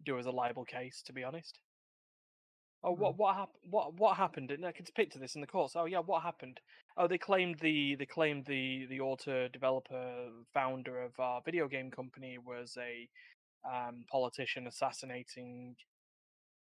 [0.05, 1.01] do as a libel case.
[1.07, 1.59] To be honest.
[2.81, 3.01] Oh, Hmm.
[3.01, 3.59] what what happened?
[3.69, 4.51] What what happened?
[4.51, 5.73] And I can picture this in the course.
[5.75, 6.59] Oh yeah, what happened?
[6.97, 11.91] Oh, they claimed the they claimed the the author, developer, founder of our video game
[11.91, 13.09] company was a
[13.69, 15.75] um, politician assassinating.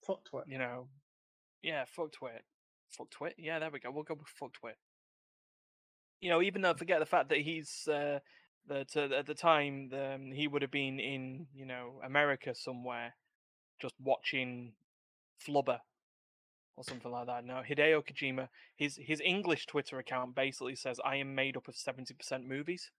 [0.07, 0.45] Fuck twit.
[0.47, 0.87] You know,
[1.61, 2.43] yeah, fuck twit,
[2.91, 3.35] fuck twit.
[3.37, 3.91] Yeah, there we go.
[3.91, 4.77] We'll go with fuck twit.
[6.19, 8.19] You know, even though forget the fact that he's uh,
[8.67, 13.15] that uh, at the time um, he would have been in you know America somewhere,
[13.81, 14.73] just watching
[15.45, 15.79] Flubber
[16.77, 17.45] or something like that.
[17.45, 21.75] No, Hideo Kojima, his his English Twitter account basically says, "I am made up of
[21.75, 22.91] seventy percent movies."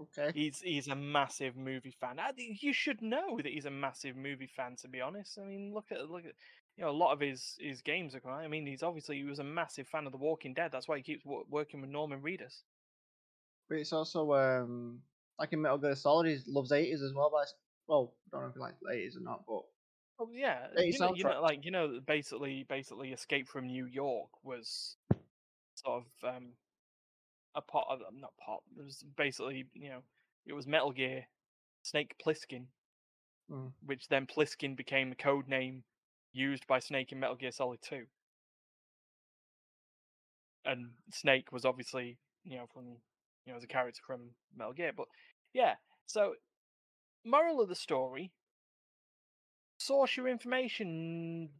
[0.00, 0.32] Okay.
[0.34, 2.18] He's he's a massive movie fan.
[2.18, 4.76] I You should know that he's a massive movie fan.
[4.76, 6.34] To be honest, I mean, look at look at
[6.76, 8.20] you know a lot of his his games are.
[8.20, 10.72] quite- I mean, he's obviously he was a massive fan of The Walking Dead.
[10.72, 12.62] That's why he keeps wo- working with Norman Reedus.
[13.68, 15.02] But it's also um
[15.38, 17.30] like in Metal Gear Solid, he loves eighties as well.
[17.30, 17.54] But it's,
[17.86, 19.62] well, I don't know if he likes eighties or not, but
[20.18, 24.44] Oh yeah, you know, you know, like you know, basically, basically, Escape from New York
[24.44, 24.96] was
[25.74, 26.52] sort of um
[27.54, 28.62] a part of not part.
[28.78, 30.02] It was basically you know
[30.46, 31.26] it was Metal Gear,
[31.82, 32.66] Snake Plissken,
[33.50, 35.84] mm, which then Pliskin became a code name
[36.32, 38.04] used by Snake in Metal Gear Solid 2.
[40.64, 42.84] And Snake was obviously, you know, from
[43.46, 44.92] you know, as a character from Metal Gear.
[44.96, 45.06] But
[45.52, 45.74] yeah,
[46.06, 46.34] so
[47.24, 48.32] moral of the story
[49.78, 51.50] source your information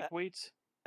[0.00, 0.50] uh, dickweeds.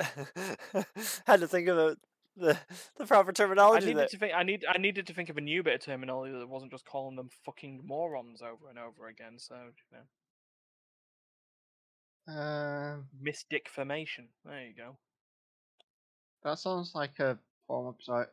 [1.26, 1.98] Had to think of it,
[2.36, 2.58] the
[2.96, 3.32] the proper
[3.74, 4.04] I terminology there.
[4.04, 6.32] needed to think I need I needed to think of a new bit of terminology
[6.38, 9.38] that wasn't just calling them fucking morons over and over again.
[9.38, 10.04] So you know.
[12.30, 14.28] Um, Misdick formation.
[14.44, 14.96] There you go.
[16.44, 18.26] that sounds like a porn website.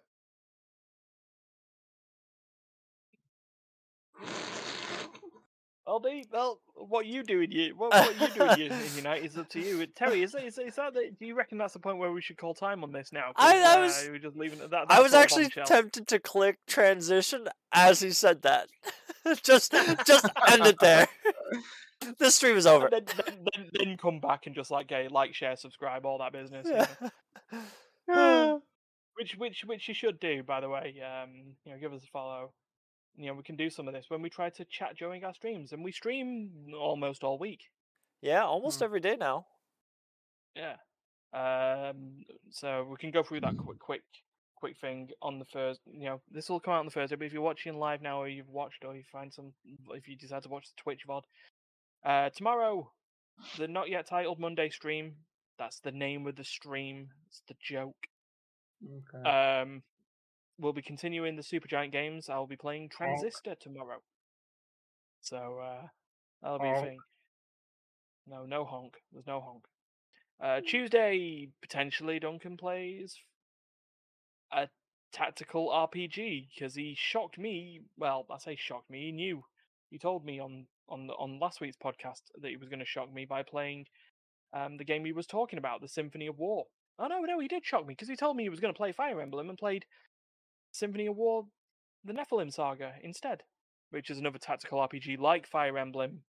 [5.85, 8.93] Well, they, well, what you do in your what, what you do in your, in
[8.95, 9.85] your night is up to you.
[9.87, 12.11] Terry, is, that- is, that- is that the, do you reckon that's the point where
[12.11, 13.31] we should call time on this now?
[13.37, 14.85] I- I uh, was- we're just leaving that.
[14.89, 18.67] I was actually tempted to click transition as he said that.
[19.43, 19.71] just
[20.05, 21.07] just end it there.
[22.19, 22.89] this stream is over.
[22.89, 26.67] Then, then, then, come back and just like, okay, like, share, subscribe, all that business.
[26.67, 27.61] you know.
[28.09, 28.57] Yeah.
[29.15, 30.95] Which, which, which you should do, by the way.
[31.01, 32.53] Um, you know, give us a follow.
[33.17, 35.33] You know, we can do some of this when we try to chat during our
[35.33, 37.61] streams, and we stream almost all week.
[38.21, 38.85] yeah, almost Hmm.
[38.85, 39.45] every day now.
[40.55, 40.75] Yeah.
[41.33, 42.25] Um.
[42.51, 44.03] So we can go through that quick, quick,
[44.55, 45.81] quick thing on the first.
[45.91, 47.15] You know, this will come out on the Thursday.
[47.15, 49.51] But if you're watching live now, or you've watched, or you find some,
[49.91, 51.23] if you decide to watch the Twitch VOD,
[52.05, 52.91] uh, tomorrow,
[53.57, 55.15] the not yet titled Monday stream.
[55.57, 57.09] That's the name of the stream.
[57.27, 57.95] It's the joke.
[58.83, 59.29] Okay.
[59.29, 59.81] Um,
[60.59, 62.29] we'll be continuing the Super Giant games.
[62.29, 64.01] I'll be playing Transistor tomorrow.
[65.21, 65.87] So uh,
[66.41, 66.97] that'll be a thing.
[68.27, 68.93] No, no honk.
[69.11, 69.63] There's no honk.
[70.39, 73.17] Uh, Tuesday potentially Duncan plays
[74.51, 74.67] a
[75.11, 77.81] tactical RPG because he shocked me.
[77.97, 79.05] Well, I say shocked me.
[79.05, 79.43] He knew.
[79.89, 82.85] He told me on on the- on last week's podcast that he was going to
[82.85, 83.87] shock me by playing
[84.53, 86.65] um, the game he was talking about, the Symphony of War.
[86.99, 88.77] Oh no, no, he did shock me because he told me he was going to
[88.77, 89.85] play Fire Emblem and played
[90.71, 91.45] Symphony of War,
[92.03, 93.43] the Nephilim Saga instead,
[93.91, 96.23] which is another tactical RPG like Fire Emblem.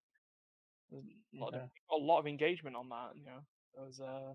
[0.90, 1.04] There's
[1.34, 1.60] a lot, of,
[1.92, 3.10] a lot of engagement on that.
[3.14, 3.40] You know,
[3.74, 4.34] there was uh,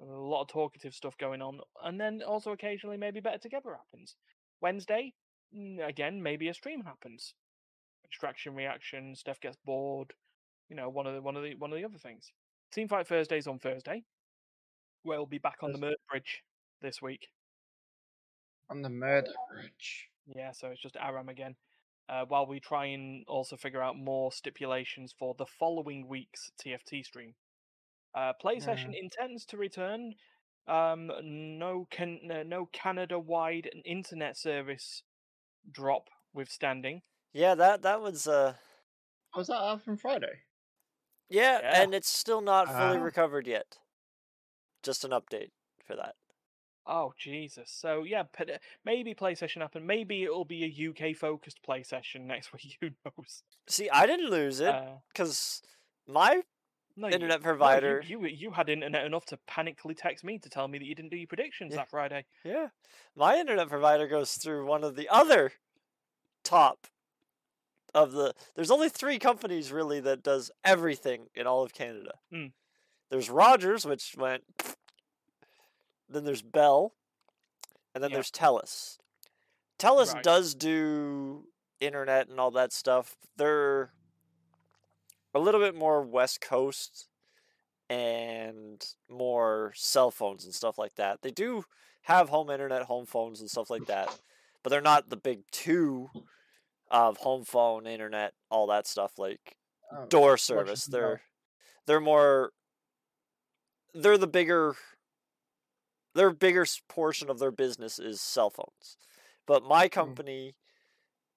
[0.00, 4.16] a lot of talkative stuff going on, and then also occasionally maybe Better Together happens.
[4.60, 5.14] Wednesday,
[5.82, 7.34] again, maybe a stream happens.
[8.14, 10.12] Extraction reaction, Steph gets bored.
[10.68, 12.30] You know, one of the one of the one of the other things.
[12.72, 14.04] Team Fight Thursdays on Thursday.
[15.02, 16.44] We'll be back on the Murder Bridge
[16.80, 17.26] this week.
[18.70, 20.08] On the murder bridge.
[20.26, 21.56] Yeah, so it's just Aram again.
[22.08, 27.04] Uh, while we try and also figure out more stipulations for the following week's TFT
[27.04, 27.34] stream.
[28.14, 30.14] Uh, Play Session intends to return.
[30.68, 31.10] Um,
[31.58, 35.02] no, can, no Canada-wide internet service
[35.70, 37.02] drop withstanding.
[37.34, 38.54] Yeah, that that was uh
[39.36, 40.42] Was that out from Friday?
[41.28, 41.82] yeah, Yeah.
[41.82, 43.02] and it's still not fully Ah.
[43.02, 43.78] recovered yet.
[44.82, 45.50] Just an update
[45.84, 46.14] for that.
[46.86, 47.70] Oh Jesus!
[47.70, 48.44] So yeah, uh,
[48.84, 49.86] maybe Play Session happen.
[49.86, 52.76] Maybe it'll be a UK-focused Play Session next week.
[52.80, 53.42] Who knows?
[53.66, 55.62] See, I didn't lose it Uh, because
[56.06, 56.42] my
[56.94, 58.02] no, you- internet no, you- provider.
[58.06, 61.10] you, you had internet enough to panically text me to tell me that you didn't
[61.10, 61.78] do your predictions Yeah.
[61.78, 62.26] that Friday.
[62.44, 62.68] Yeah,
[63.16, 65.54] my internet provider goes through one of the other
[66.44, 66.86] top
[67.94, 68.34] of the.
[68.54, 72.14] There's only three companies really that does everything in all of Canada.
[72.32, 72.52] Mm.
[73.10, 74.44] There's Rogers, which went.
[76.08, 76.94] Then there's Bell,
[77.94, 78.16] and then Yeah.
[78.16, 78.98] there's Telus.
[79.78, 80.22] Telus Right.
[80.22, 81.48] does do
[81.80, 83.16] internet and all that stuff.
[83.36, 83.92] They're
[85.34, 87.08] a little bit more West Coast
[87.88, 91.22] and more cell phones and stuff like that.
[91.22, 91.64] They do
[92.02, 94.20] have home internet, home phones, and stuff like that,
[94.62, 96.10] but they're not the big two
[96.94, 99.56] of home phone, internet, all that stuff like
[99.92, 100.86] Oh, door service.
[100.86, 101.20] They're
[101.86, 102.52] they're more
[103.92, 104.76] they're the bigger
[106.14, 108.96] their bigger portion of their business is cell phones.
[109.46, 110.54] But my company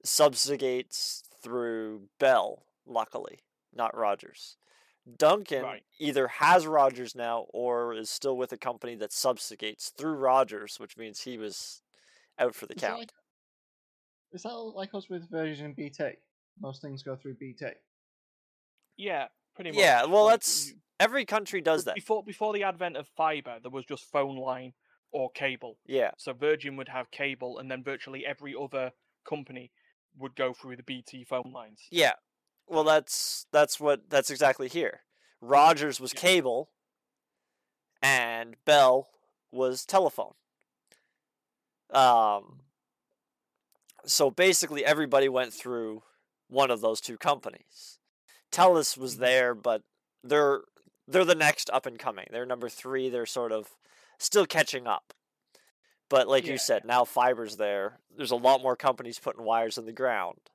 [0.05, 3.39] subjugates through Bell, luckily,
[3.73, 4.57] not Rogers.
[5.17, 5.83] Duncan Right.
[5.99, 10.97] either has Rogers now or is still with a company that subjugates through Rogers, which
[10.97, 11.81] means he was
[12.37, 13.13] out for the count.
[14.31, 16.11] Like- Is that like us with Virgin BT?
[16.59, 17.65] Most things go through BT.
[18.97, 19.79] Yeah, pretty much.
[19.79, 21.95] Yeah, well, like, that's you- every country does that.
[21.95, 24.73] Before before the advent of fiber, there was just phone line
[25.11, 25.77] or cable.
[25.85, 28.91] Yeah, So Virgin would have cable, and then virtually every other
[29.23, 29.71] company
[30.17, 31.81] would go through the BT phone lines.
[31.91, 32.13] Yeah.
[32.67, 35.03] Well, that's that's what that's exactly here.
[35.39, 36.19] Rogers was Yeah.
[36.21, 36.71] cable,
[38.01, 39.09] and Bell
[39.51, 40.33] was telephone.
[41.91, 42.63] Um.
[44.07, 46.03] So basically, everybody went through
[46.47, 47.99] one of those two companies.
[48.51, 49.19] Telus was Mhm.
[49.19, 49.83] there, but
[50.23, 50.63] they're
[51.09, 52.27] they're the next up and coming.
[52.31, 53.07] They're number three.
[53.09, 53.77] They're sort of
[54.17, 55.13] still catching up.
[56.09, 56.53] But like Yeah.
[56.53, 58.01] you said, now fiber's there.
[58.09, 60.49] There's a lot more companies putting wires in the ground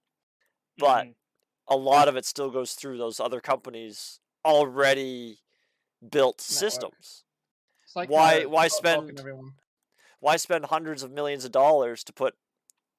[0.79, 1.15] but Mhm.
[1.69, 5.39] a lot of it still goes through those other companies already
[6.01, 6.59] built Network.
[6.59, 7.25] systems.
[7.95, 9.21] Like Why- why spend-
[10.19, 12.37] Why spend hundreds of millions of dollars to put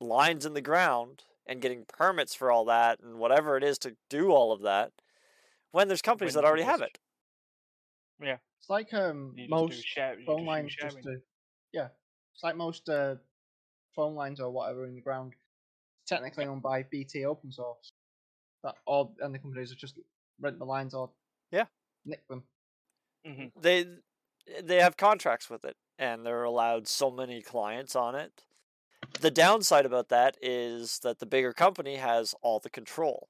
[0.04, 3.95] lines in the ground and getting permits for all that and whatever it is to
[4.10, 4.91] do all of that
[5.72, 6.99] when there's companies When that already have it.
[8.22, 8.38] Yeah.
[8.60, 11.18] It's like um You most share- phone lines just to
[11.74, 11.88] yeah.
[12.34, 13.16] It's like most uh,
[13.95, 15.34] phone lines or whatever in the ground,
[16.08, 17.91] technically owned by BT Open Source.
[18.64, 19.97] That all and the companies are just
[20.39, 21.10] rent the lines or
[21.51, 21.66] Yeah.
[22.06, 22.43] nick them.
[23.26, 23.51] Mhm.
[23.60, 23.86] They
[24.62, 28.43] they have contracts with it and they're allowed so many clients on it.
[29.20, 33.30] The downside about that is that the bigger company has all the control.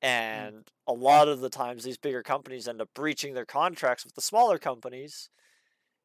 [0.00, 4.14] And a lot of the times these bigger companies end up breaching their contracts with
[4.14, 5.28] the smaller companies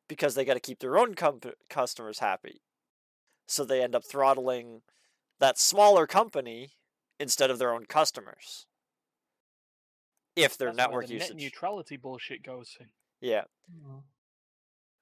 [0.08, 2.62] because they got to keep their own comp- customers happy.
[3.48, 4.82] So they end up throttling
[5.40, 6.72] that smaller company
[7.20, 8.66] instead of their own customers.
[10.36, 11.30] If their That's where network the usage.
[11.30, 12.88] net neutrality bullshit goes in.
[13.22, 13.44] yeah.
[13.72, 14.02] Mm.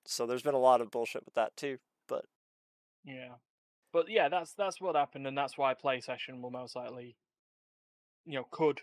[0.06, 1.78] So there's been a lot of bullshit with that too.
[2.08, 2.26] But
[3.06, 3.36] Yeah,
[3.94, 7.16] but yeah, that's that's what happened, and that's why Play Session will most likely,
[8.26, 8.82] you know, could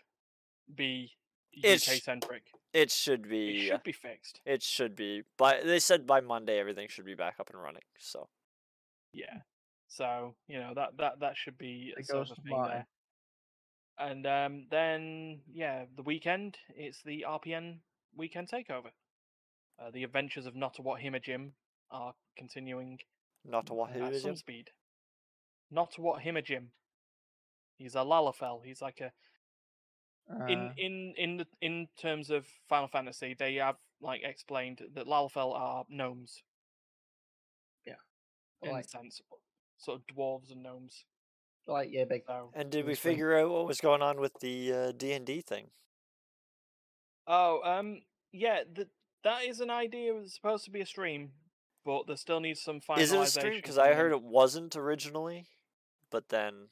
[0.75, 1.13] be
[1.57, 2.45] UK centric.
[2.73, 3.59] it should be.
[3.59, 4.41] It should be fixed.
[4.45, 7.83] it should be by they said by Monday everything should be back up and running.
[7.99, 8.29] So
[9.13, 9.39] Yeah.
[9.89, 12.87] So you know that that that should be It sort of thing there.
[13.99, 17.79] And um, then yeah, the weekend it's the RPN
[18.17, 18.91] weekend takeover.
[19.81, 21.51] Uh, the adventures of Nottawat Himajim
[21.91, 22.99] are continuing
[23.45, 24.39] not to what at some it?
[25.71, 25.77] Speed.
[25.79, 26.67] Nottawat Himajim.
[27.79, 28.65] He's a Lalafell.
[28.65, 29.13] He's like a
[30.49, 35.07] in Uh, in in the, in terms of Final Fantasy, they have like explained that
[35.07, 36.43] Lalafell are gnomes
[37.87, 37.95] Yeah,
[38.63, 39.23] in like a sense,
[39.79, 41.05] sort of dwarves and gnomes.
[41.67, 42.25] like yeah, big.
[42.27, 43.15] So And did we spring.
[43.15, 45.71] figure out what was going on with the uh, D and D thing?
[47.27, 48.01] Oh, um,
[48.33, 48.89] yeah, th-
[49.25, 50.15] that is an idea.
[50.17, 51.31] It's supposed to be a stream,
[51.85, 53.01] but there still needs some finalization.
[53.01, 53.57] Is it a stream?
[53.57, 55.47] Because I heard it wasn't originally,
[56.11, 56.69] but then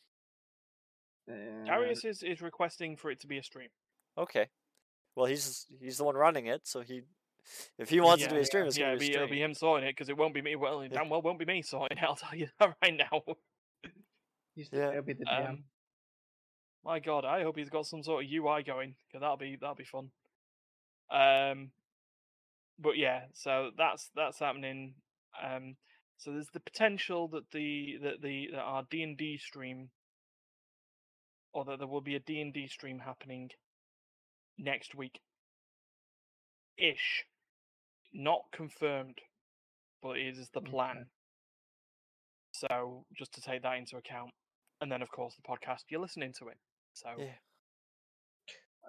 [1.65, 3.69] Darius is, is requesting for it to be a stream.
[4.17, 4.49] okay.
[5.15, 7.03] Well, he's he's the one running it, so he
[7.79, 9.43] if he wants it to be a stream, it's yeah, gonna it'll be it'll be
[9.43, 10.57] him sorting it because it won't be me.
[10.57, 12.05] Well, it damn well won't be me sorting it.
[12.09, 13.23] I'll tell you that right now.
[14.55, 14.91] yeah.
[14.91, 15.49] It'll be the DM.
[15.49, 15.65] Um,
[16.85, 19.75] my God, I hope he's got some sort of UI going because that'll be that'll
[19.75, 20.11] be fun.
[21.11, 21.71] Um,
[22.79, 24.95] but yeah, so that's that's happening.
[25.43, 25.77] Um,
[26.19, 29.91] so there's the potential that the that the that our D and D stream,
[31.53, 33.51] or that there will be a D and D stream happening
[34.59, 35.21] next week.
[36.79, 37.25] Ish,
[38.13, 39.19] not confirmed,
[40.03, 41.07] but it is the plan.
[42.53, 44.31] So just to take that into account,
[44.81, 46.57] and then of course the podcast you're listening to it.
[46.95, 47.35] So Yeah.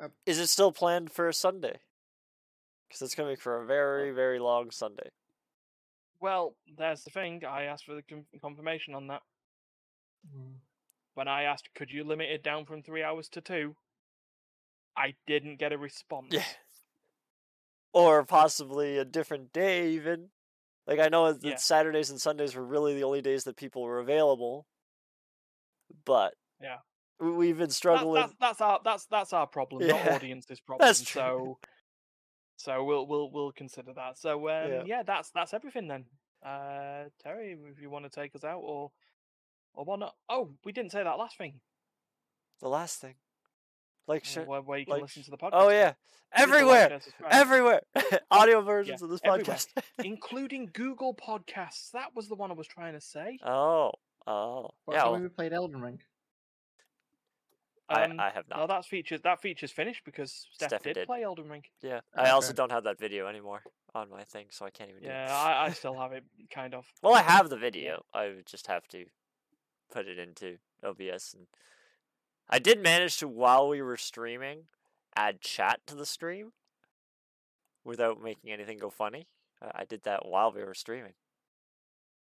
[0.02, 1.80] Uh, is it still planned for a Sunday?
[2.88, 5.10] Because it's be for a very very long Sunday.
[6.20, 7.44] Well, there's the thing.
[7.46, 9.22] I asked for the con- confirmation on that
[10.36, 10.56] Mm.
[11.14, 13.76] when I asked, could you limit it down from three hours to two?
[14.96, 16.28] I didn't get a response.
[16.34, 16.44] Yeah.
[17.94, 20.32] Or possibly a different day, even.
[20.86, 21.56] Like I know that Yeah.
[21.58, 24.68] Saturdays and Sundays were really the only days that people were available.
[26.06, 26.80] But Yeah.
[27.20, 28.22] we've been struggling.
[28.22, 30.88] that's that's our that's that's our problem, Yeah, not audience's problem.
[30.88, 31.22] that's true.
[31.22, 31.60] So
[32.58, 34.18] so we'll we'll we'll consider that.
[34.18, 34.84] So um, Yeah.
[34.86, 35.04] yeah.
[35.04, 36.06] that's that's everything then.
[36.46, 38.92] Uh, Terry, if you want to take us out or
[39.74, 40.16] or what not?
[40.28, 41.60] Oh, we didn't say that last thing.
[42.60, 43.14] The last thing,
[44.08, 45.50] like, where, where you can like, listen to the podcast.
[45.54, 45.94] oh yeah,
[46.34, 47.00] Hit the like, everywhere,
[47.30, 47.82] everywhere,
[48.32, 49.68] audio versions of this podcast.
[50.04, 51.92] including Google Podcasts.
[51.92, 53.38] That was the one I was trying to say.
[53.46, 53.92] oh,
[54.26, 55.04] oh, yeah.
[55.04, 56.02] well, we played Elden Ring?
[57.90, 58.60] Um, I, I have not.
[58.60, 59.22] No, that's features.
[59.22, 61.08] That feature's finished because Steph Stefan did, did.
[61.08, 61.64] play Elden Ring.
[61.82, 63.62] Yeah, I also don't have that video anymore
[63.96, 65.32] on my thing, so I can't even do Yeah, it.
[65.32, 66.86] I, I still have it, kind of.
[67.02, 68.04] Well, I have the video.
[68.14, 69.06] I just have to
[69.92, 71.48] put it into OBS, and
[72.50, 74.64] I did manage to, while we were streaming,
[75.16, 76.52] add chat to the stream
[77.86, 79.28] without making anything go funny.
[79.62, 81.14] I I did that while we were streaming.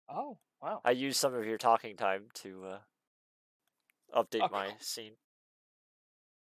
[0.08, 0.80] Oh wow.
[0.84, 2.78] I used some of your talking time to uh,
[4.22, 5.12] update Oh, my scene.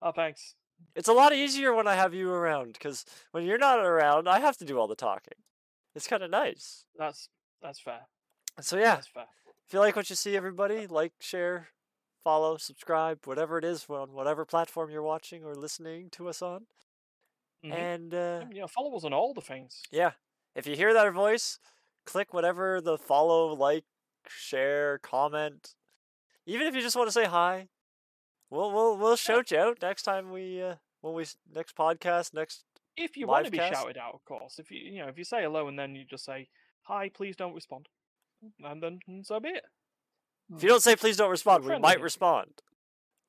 [0.02, 0.54] Oh, thanks.
[0.96, 4.40] It's a lot easier when I have you around, because when you're not around, I
[4.40, 5.38] have to do all the talking.
[5.94, 6.84] It's kind of nice.
[6.98, 7.28] That's
[7.62, 8.00] that's fair.
[8.60, 9.26] So yeah, That's fair.
[9.66, 11.68] if you like what you see, everybody, like, share,
[12.24, 16.66] follow, subscribe, whatever it is on whatever platform you're watching or listening to us on.
[17.64, 17.72] Mhm.
[17.72, 19.82] And uh, yeah, follow us on all the things.
[19.92, 20.12] yeah,
[20.56, 21.58] if you hear that voice,
[22.04, 23.84] click whatever the follow, like,
[24.28, 25.74] share, comment.
[26.44, 27.68] Even if you just want to say hi,
[28.52, 31.24] we'll we'll we'll shout you out next time we uh, when we
[31.54, 32.64] next podcast next.
[32.96, 33.70] If you want to be Livecast?
[33.72, 34.58] shouted out, of course.
[34.58, 36.48] If you you know if you say hello and then you just say
[36.82, 37.88] hi, please don't respond,
[38.62, 39.64] and then so be it.
[40.54, 42.50] If you don't say please don't respond, we might respond.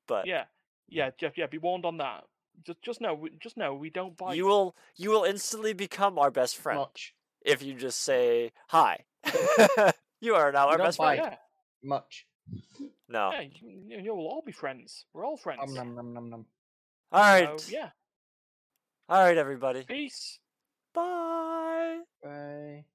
[0.07, 0.45] But Yeah,
[0.89, 1.37] yeah, Jeff.
[1.37, 2.25] Yeah, be warned on that.
[2.65, 4.35] Just just know, just know we don't bite.
[4.35, 7.13] you will you will instantly become our best friend Much.
[7.41, 9.05] if you just say hi.
[10.21, 11.21] you are now We our don't best friend.
[11.23, 11.35] yeah,
[11.81, 12.25] Much.
[13.09, 13.31] No.
[13.31, 13.41] yeah.
[13.61, 15.05] You, you'll all be friends.
[15.13, 15.61] We're all friends.
[15.73, 16.45] Nom nom nom nom nom.
[17.11, 17.59] All right.
[17.59, 17.89] So, yeah.
[19.09, 19.83] All right, everybody.
[19.83, 20.39] Peace.
[20.93, 21.99] Bye.
[22.23, 22.85] Bye.